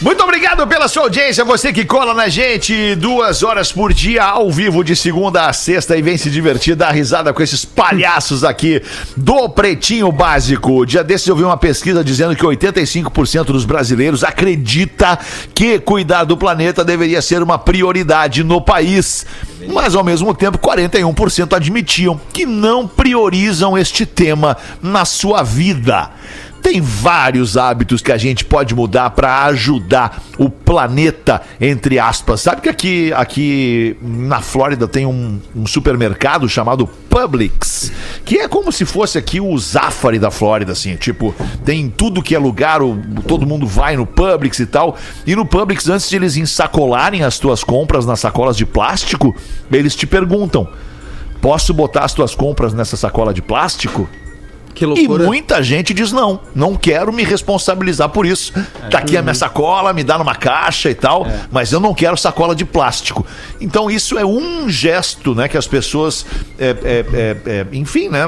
[0.00, 4.50] Muito obrigado pela sua audiência, você que cola na gente duas horas por dia, ao
[4.50, 8.82] vivo, de segunda a sexta, e vem se divertir, dar risada com esses palhaços aqui
[9.14, 10.86] do Pretinho Básico.
[10.86, 15.18] Dia desses eu vi uma pesquisa dizendo que 85% dos brasileiros acredita
[15.54, 19.26] que cuidar do planeta deveria ser uma prioridade no país.
[19.68, 26.10] Mas ao mesmo tempo, 41% admitiam que não priorizam este tema na sua vida.
[26.62, 32.40] Tem vários hábitos que a gente pode mudar para ajudar o planeta, entre aspas.
[32.40, 37.90] Sabe que aqui, aqui na Flórida tem um, um supermercado chamado Publix,
[38.24, 40.94] que é como se fosse aqui o Zafari da Flórida, assim.
[40.96, 41.34] Tipo,
[41.64, 42.96] tem tudo que é lugar, o-
[43.26, 44.96] todo mundo vai no Publix e tal.
[45.26, 49.34] E no Publix, antes de eles ensacolarem as tuas compras nas sacolas de plástico,
[49.70, 50.68] eles te perguntam:
[51.40, 54.08] posso botar as tuas compras nessa sacola de plástico?
[54.74, 55.24] Que E loucura.
[55.24, 58.52] muita gente diz não, não quero me responsabilizar por isso.
[58.90, 62.16] Tá aqui a minha sacola, me dá numa caixa e tal, mas eu não quero
[62.16, 63.24] sacola de plástico.
[63.60, 66.24] Então isso é um gesto, né, que as pessoas,
[66.58, 68.22] é, é, é, é, enfim, né,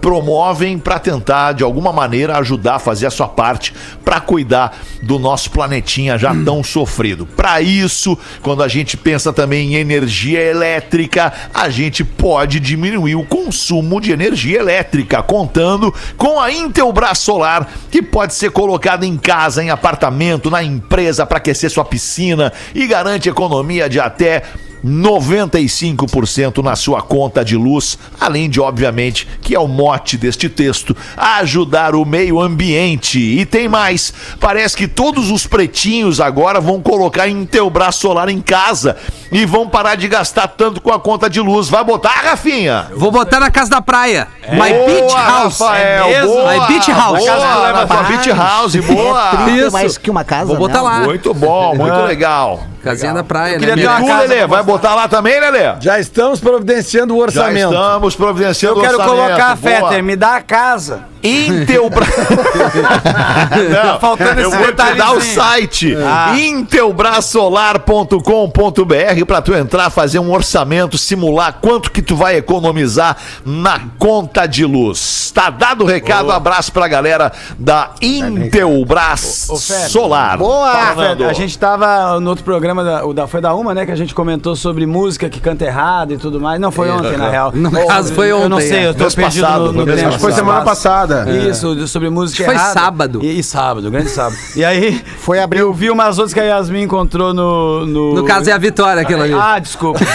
[0.00, 3.74] promovem para tentar de alguma maneira ajudar a fazer a sua parte
[4.04, 7.26] para cuidar do nosso planetinha já tão sofrido.
[7.26, 13.24] Para isso, quando a gente pensa também em energia elétrica, a gente pode diminuir o
[13.24, 19.62] consumo de energia elétrica, contando com a Intelbras Solar, que pode ser colocada em casa,
[19.62, 24.42] em apartamento, na empresa para aquecer sua piscina e garante economia de até
[24.84, 30.96] 95% na sua conta de luz, além de, obviamente, que é o mote deste texto,
[31.16, 33.18] ajudar o meio ambiente.
[33.18, 38.96] E tem mais, parece que todos os pretinhos agora vão colocar Intelbras Solar em casa.
[39.32, 41.68] e vão parar de gastar tanto com a conta de luz.
[41.68, 42.88] Vai botar, Rafinha?
[42.96, 44.26] Vou botar na casa da praia.
[44.50, 45.60] My Boa, Beach House.
[45.60, 46.34] Rafael, É mesmo?
[46.34, 47.18] boa, My Beach House.
[47.20, 49.30] Boa, Casa na tua Beach House, boa.
[49.56, 49.70] Isso.
[49.72, 50.88] mais que uma casa, Vou botar né?
[50.88, 51.00] lá.
[51.04, 52.64] Muito bom, muito legal.
[52.82, 53.82] Casinha da praia, queria né?
[53.82, 55.74] ter E uma tu, casa Lelê, pra vai botar lá também, Lelê?
[55.80, 57.72] Já estamos providenciando o Já orçamento.
[57.74, 59.16] estamos providenciando Eu quero orçamento.
[59.26, 59.70] colocar, Boa.
[59.90, 61.00] Fetter, me dá a casa.
[61.22, 62.08] Intelbras.
[63.84, 66.34] Não, faltando eu esse vou te dar o site Ah.
[66.38, 74.46] intelbrasolar.com.br para tu entrar, fazer um orçamento, simular quanto que tu vai economizar na conta
[74.46, 75.30] de luz.
[75.34, 79.48] Tá dado o recado, abraço pra galera da Intelbras.
[79.88, 80.38] Solar.
[80.38, 80.94] Boa.
[80.94, 81.28] Nando.
[81.28, 83.86] a gente tava no outro programa, da, o da, foi da Uma, né?
[83.86, 86.60] Que a gente comentou sobre música que canta errado e tudo mais.
[86.60, 87.52] Não, foi ontem, na real.
[87.54, 88.88] No caso, foi Eu não ontem, sei, é.
[88.88, 90.02] eu tô Mês perdido passado, no, no tempo.
[90.02, 90.20] passado.
[90.20, 91.09] Foi semana passada.
[91.50, 92.72] Isso, sobre música Foi errada.
[92.72, 93.20] sábado.
[93.22, 94.36] E, e sábado, grande sábado.
[94.56, 95.66] E aí, Foi abril.
[95.66, 97.86] eu vi umas outras que a Yasmin encontrou no...
[97.86, 99.32] No, No caso é a Vitória, aquilo ali.
[99.34, 100.00] Ah, desculpa.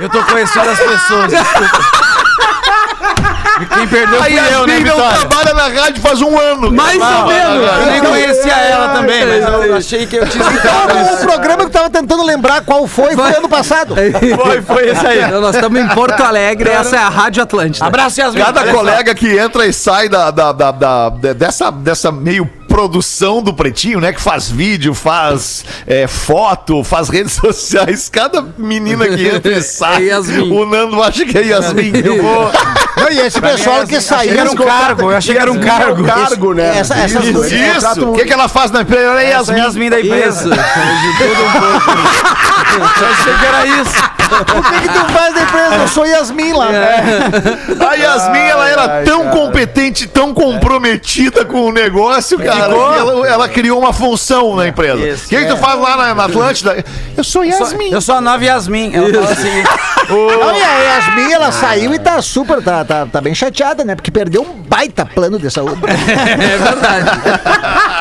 [0.00, 2.07] eu tô conhecendo as pessoas, desculpa.
[3.66, 5.18] Quem perdeu A fui eu, né, Vitória?
[5.26, 6.70] trabalha na rádio faz um ano.
[6.70, 7.68] Mais ou menos.
[7.80, 11.22] Eu nem conhecia ela também, mas eu achei que eu tinha escutado O isso.
[11.26, 13.94] programa que eu tava tentando lembrar qual foi, foi ano passado.
[13.94, 15.22] Foi, foi esse aí.
[15.22, 17.86] Então, nós estamos em Porto Alegre, essa é a Rádio Atlântida.
[17.86, 18.42] Abraço, Yasmin.
[18.42, 22.48] Cada colega que entra e sai da, da, da- da- de- dessa, dessa meio
[22.78, 24.12] produção do Pretinho, né?
[24.12, 28.08] Que faz vídeo, faz é, foto, faz redes sociais.
[28.08, 31.90] Cada menina que entra e sai, É o Nando acha que é Yasmin.
[32.04, 32.52] Eu vou...
[32.96, 34.38] Não, e esse pessoal que saiu.
[34.38, 36.04] Era um cargo, eu achei que era um cargo.
[36.04, 36.78] Cargo, né?
[36.78, 38.04] Essa- essas Isso, é, Isso!
[38.04, 39.20] O um- que, que ela faz na empresa?
[39.20, 39.60] É Essa é Yasmin.
[39.60, 40.48] Yasmin da empresa.
[40.50, 40.54] Eu
[43.06, 44.07] achei que era isso.
[44.30, 45.74] O que, que tu faz da empresa?
[45.76, 46.68] Eu sou Yasmin lá.
[47.88, 53.48] A Yasmin, ela era tão competente, tão comprometida com o negócio, cara, que ela, ela
[53.48, 54.98] criou uma função na empresa.
[55.06, 56.84] Isso, O que, que tu faz lá na, na Atlântida?
[57.16, 57.90] Eu sou Yasmin.
[57.90, 58.94] Eu sou a nova Yasmin.
[58.94, 59.64] Ela fala assim.
[60.08, 63.94] Não, e a Yasmin, ela saiu e tá super, tá, tá, tá bem chateada, né?
[63.94, 65.80] Porque perdeu um baita plano de saúde.
[66.28, 67.10] É verdade.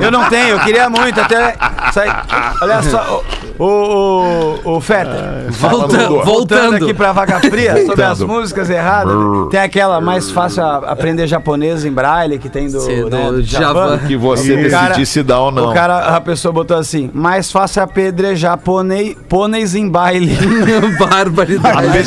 [0.00, 1.56] Eu não tenho, eu queria muito até.
[1.92, 2.14] sair-
[2.60, 3.22] Olha só,
[3.58, 5.44] o, o, o, Feta.
[5.50, 6.74] Volta- Voltando voltando.
[6.76, 9.14] aqui pra vaca fria, sobre as músicas erradas,
[9.50, 13.32] tem aquela mais fácil a- aprender japonês em braille que tem do, Sim, né, do
[13.34, 13.98] do Djavan.
[13.98, 15.70] Que você decidisse dar ou não.
[15.70, 20.36] O cara, a pessoa botou assim, mais fácil apedrejar pônei, pôneis em baile.
[20.98, 22.02] Barbaridade.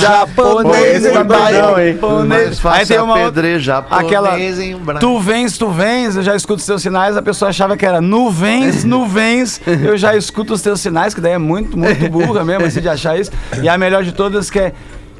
[0.00, 1.58] Japonês Esse tá em baile.
[1.62, 1.96] doidão, hein?
[1.98, 2.66] Pôneis.
[2.66, 3.46] Aí tem uma outra-
[3.90, 4.76] aquela em.
[5.00, 8.00] Tu vens, tu vens, eu já escuto os teus sinais, a pessoa achava que era
[8.00, 12.66] nuvens, nuvens, eu já escuto os teus sinais, que daí é muito, muito burra mesmo,
[12.66, 13.30] assim, de achar isso.
[13.62, 14.72] E a melhor de todas que é.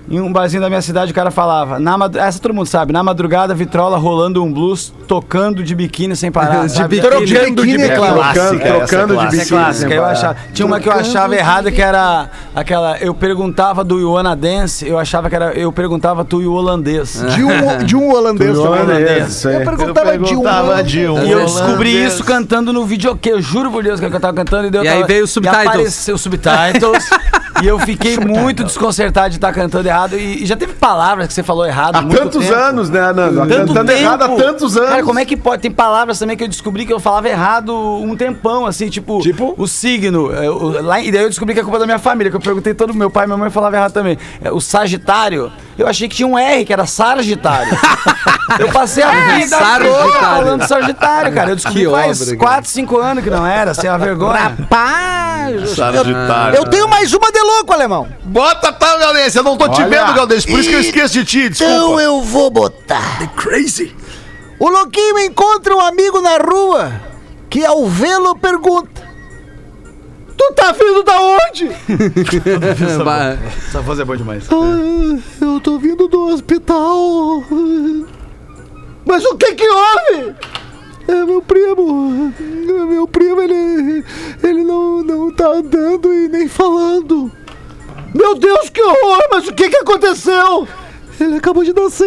[0.08, 2.92] Em um barzinho da minha cidade, o cara falava, na madru- essa todo mundo sabe,
[2.92, 6.66] na madrugada, vitrola rolando um blues, tocando de biquíni sem parar.
[6.68, 7.00] De biquíni.
[7.00, 7.88] Trocando de É biquíni.
[7.88, 9.48] Trocando, clássica, trocando é de Essa é biquíni.
[9.48, 10.36] clássica, eu achava.
[10.54, 12.98] Tinha uma que eu achava errada que era aquela.
[12.98, 15.52] Eu perguntava do Ioana Dance, eu achava que era.
[15.54, 17.24] Eu perguntava tu e o holandês.
[17.34, 18.70] De um, de um holandês também.
[18.82, 19.54] Holandês, isso aí.
[19.56, 22.12] Eu perguntava, de um de um E eu descobri holandês.
[22.14, 23.32] isso cantando no videokê.
[23.32, 25.66] Eu juro por Deus que eu tava cantando e deu E aí veio o subtitles.
[25.66, 27.10] apareceu subtitles.
[27.62, 30.16] e eu fiquei muito desconcertado de estar cantando errado.
[30.16, 31.96] E, e já teve palavras que você falou errado.
[31.96, 32.58] Há tantos tempo.
[32.58, 33.46] anos, né, Nando?
[33.46, 34.00] Tanto Cantando tempo.
[34.02, 34.90] errado há tantos anos.
[34.90, 35.62] Cara, como é que pode?
[35.62, 39.54] Tem palavras também que eu descobri que eu falava errado um tempão, assim, tipo, Tipo?
[39.56, 40.32] o signo.
[40.32, 42.40] é, o- lá, e daí eu descobri que é culpa da minha família, que eu
[42.40, 44.18] perguntei todo meu pai e minha mãe falava errado também.
[44.42, 47.76] É, o Sagitário, eu achei que tinha um R, que era Sargitário.
[48.58, 50.20] eu passei a vida toda Sargitário.
[50.20, 51.50] falando Sagitário, cara.
[51.50, 52.52] Eu descobri Que faz obra, cara.
[52.54, 54.32] 4, 5 anos que não era, assim, uma vergonha.
[54.32, 56.56] Rapaz, Sagitário.
[56.56, 58.08] eu tenho mais uma de louco, alemão.
[58.24, 59.38] Bota tal, Galdêncio.
[59.40, 59.88] Eu não tô te Olha.
[59.88, 60.50] vendo, Galdêncio.
[60.50, 61.38] Por isso que eu esqueço de ti.
[61.44, 62.02] Então Desculpa.
[62.02, 63.18] eu vou botar.
[63.18, 63.94] The crazy.
[64.58, 66.92] O louquinho encontra um amigo na rua
[67.50, 69.05] que ao vê-lo pergunta:
[70.36, 71.70] Tu tá vindo da onde?
[73.68, 74.44] Essa voz é boa demais.
[74.50, 77.42] "Ah, eu tô vindo do hospital.
[79.06, 80.34] Mas o que que houve?
[81.08, 82.32] É meu primo.
[82.88, 84.04] Meu primo, ele.
[84.42, 87.30] Ele não, não tá andando e nem falando.
[88.14, 89.20] Meu Deus, que horror!
[89.30, 90.66] Mas o que que aconteceu?
[91.18, 92.06] Ele acabou de nascer.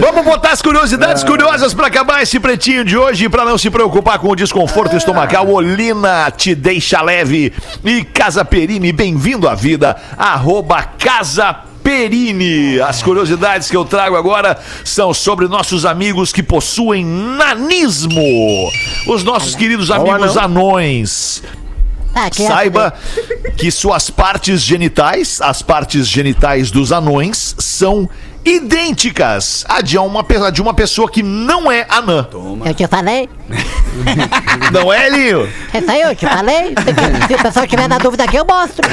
[0.00, 3.28] Vamos botar as curiosidades curiosas pra acabar esse pretinho de hoje.
[3.28, 7.52] Pra não se preocupar com o desconforto estomacal, Olina te deixa leve.
[7.84, 9.96] E Casa Perini, bem-vindo à vida.
[10.16, 12.80] Arroba Casa Perini.
[12.80, 18.70] As curiosidades que eu trago agora são sobre nossos amigos que possuem nanismo.
[19.06, 21.42] Os nossos queridos amigos anões.
[22.18, 22.94] Ah, é Saiba
[23.58, 28.08] que suas partes genitais, as partes genitais dos anões, são
[28.42, 32.26] idênticas à de uma, de uma pessoa que não é anã.
[32.64, 33.28] Eu te falei?
[34.72, 35.48] Não é, Elinho?
[35.72, 36.74] Essa aí eu te falei?
[37.26, 38.86] Se o pessoal tiver na dúvida aqui, eu mostro.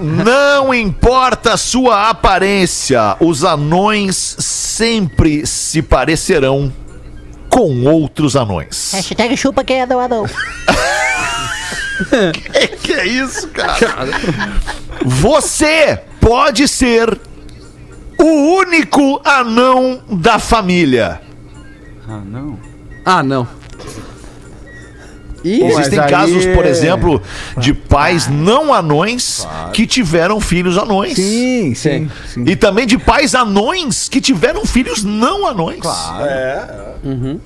[0.00, 6.72] Não importa a sua aparência, os anões sempre se parecerão
[7.48, 8.92] com outros anões.
[8.92, 10.26] Hashtag chupa quem é não é não.
[12.52, 14.06] Que, que é isso, cara?
[15.04, 17.18] Você pode ser
[18.18, 21.20] o único anão da família.
[22.08, 22.58] Ah, não.
[23.04, 23.48] Ah, não.
[25.52, 27.22] Existem mas aí- casos, por exemplo,
[27.56, 31.14] de pais não anões que tiveram filhos anões.
[31.14, 32.10] Sim, sim.
[32.26, 32.44] sim.
[32.46, 35.80] E também de pais anões que tiveram filhos não anões.
[35.80, 36.86] Claro.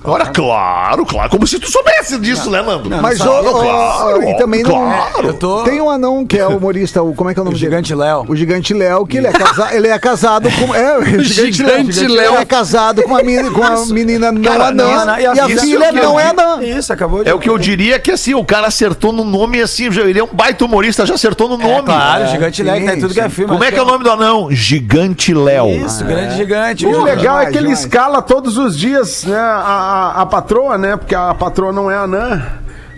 [0.03, 1.29] Ora, claro, claro.
[1.29, 2.89] Como se tu soubesse disso, né, Nando?
[3.01, 4.71] Mas, Não, ô, ô, claro, e também não.
[4.71, 5.27] claro.
[5.27, 5.63] Eu tô.
[5.63, 7.59] Tem um anão que é o humorista, o, como é que é o nome O
[7.59, 7.69] dele?
[7.69, 8.25] Gigante Léo.
[8.27, 10.73] O Gigante Léo, que ele é, casa, ele é casado com.
[10.73, 11.77] É, o Gigante, Léo.
[11.91, 12.33] Gigante Léo.
[12.33, 15.05] Ele é casado com uma, menina, com uma menina não Cara, anã.
[15.05, 16.63] não, e a, isso filha que eu não é anã.
[16.63, 17.29] Isso, acabou de.
[17.29, 20.19] É o que eu diria que assim, o cara acertou no nome assim, já, ele
[20.19, 21.79] é um baita humorista, já acertou no nome.
[21.79, 23.51] É, claro, Gigante Léo, que tá tudo que é filme.
[23.51, 24.51] Como é que é o nome do anão?
[24.51, 25.69] Gigante Léo.
[25.69, 26.85] Isso, grande gigante.
[26.85, 29.37] E o legal é que ele escala todos os dias, né?
[29.37, 30.97] A, a, a patroa, né?
[30.97, 32.41] Porque a patroa não é anã.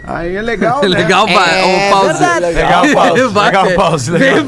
[0.06, 0.88] Aí é legal, né?
[0.90, 1.60] Legal, vai.
[1.60, 2.08] É Ô, pause.
[2.20, 2.46] verdade.
[2.46, 3.34] Legal, pause.
[3.34, 3.74] Legal, é.
[3.74, 4.12] pause.
[4.12, 4.44] Legal.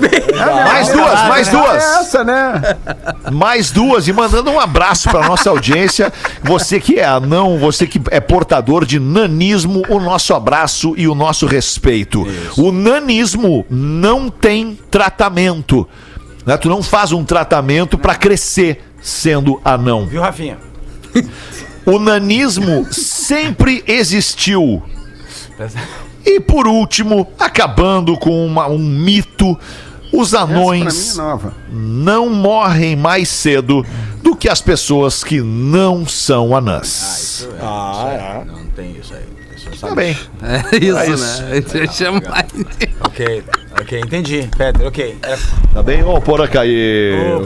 [0.66, 1.84] Mais duas, mais É duas.
[1.84, 2.62] essa, né?
[3.32, 4.08] Mais duas.
[4.08, 6.12] E mandando um abraço pra nossa audiência.
[6.44, 11.16] Você que é anão, você que é portador de nanismo, o nosso abraço e o
[11.16, 12.28] nosso respeito.
[12.58, 15.88] O nanismo não tem tratamento.
[16.46, 16.58] né?
[16.58, 20.06] Tu não faz um tratamento pra crescer sendo anão.
[20.06, 20.58] Viu, Rafinha?
[21.86, 24.84] O nanismo sempre existiu.
[26.26, 29.58] E por último, acabando com uma- um mito,
[30.12, 31.54] os mim anões é nova.
[31.72, 33.86] não morrem mais cedo
[34.24, 37.48] do que as pessoas que não são anãs.
[38.46, 39.35] Não tem isso aí.
[39.82, 40.18] Tá bem.
[40.44, 41.42] É isso, É isso.
[41.44, 41.62] né?
[41.62, 42.46] Deixa mais.
[43.02, 43.44] Ok,
[43.82, 44.50] ok, entendi.
[44.58, 45.18] Peter, ok.
[45.24, 45.38] É,
[45.74, 46.04] Tá bem?
[46.04, 47.42] Ô, Porã caiu.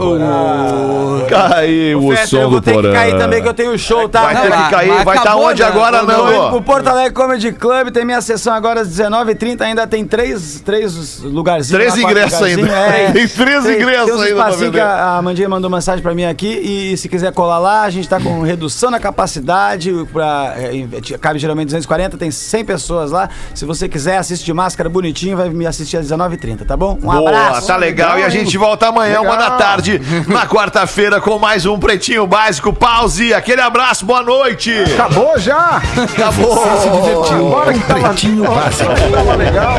[1.27, 2.89] Caiu o Peter, som eu vou do ter Porã.
[2.89, 4.21] que cair também, que eu tenho show, tá?
[4.21, 4.89] Vai ter Não, que cair.
[4.89, 5.67] Vai estar acabou, onde né?
[5.67, 6.61] agora, pro Nando?
[6.61, 11.81] Porto Alegre Comedy Club, tem minha sessão agora às 19h30, ainda tem três, três lugarzinhos.
[11.83, 12.61] Três ingressos ainda.
[12.61, 14.71] lugarzinhos, Tem três ingressos tem ainda pra vender.
[14.71, 17.89] que a, a Mandinha mandou mensagem pra mim aqui e se quiser colar lá, a
[17.89, 23.29] gente tá com redução na capacidade, pra, é, cabe geralmente 240, tem 100 pessoas lá.
[23.55, 26.93] Se você quiser, assiste de máscara bonitinho, vai me assistir às 19h30, tá bom?
[27.01, 27.67] Um Boa, abraço.
[27.67, 28.19] tá legal.
[28.19, 32.71] E a gente volta amanhã, uma da tarde, na quarta-feira, com mais um Pretinho Básico.
[32.73, 33.33] Pause.
[33.33, 34.71] Aquele abraço, boa noite.
[34.93, 35.81] Acabou já?
[36.13, 36.63] Acabou.
[36.63, 38.89] Agora que tava, Pretinho Básico.
[39.11, 39.77] tava legal.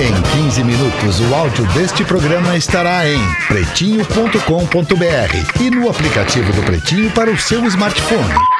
[0.00, 7.10] Em 15 minutos, o áudio deste programa estará em pretinho.com.br e no aplicativo do Pretinho
[7.12, 8.57] para o seu smartphone.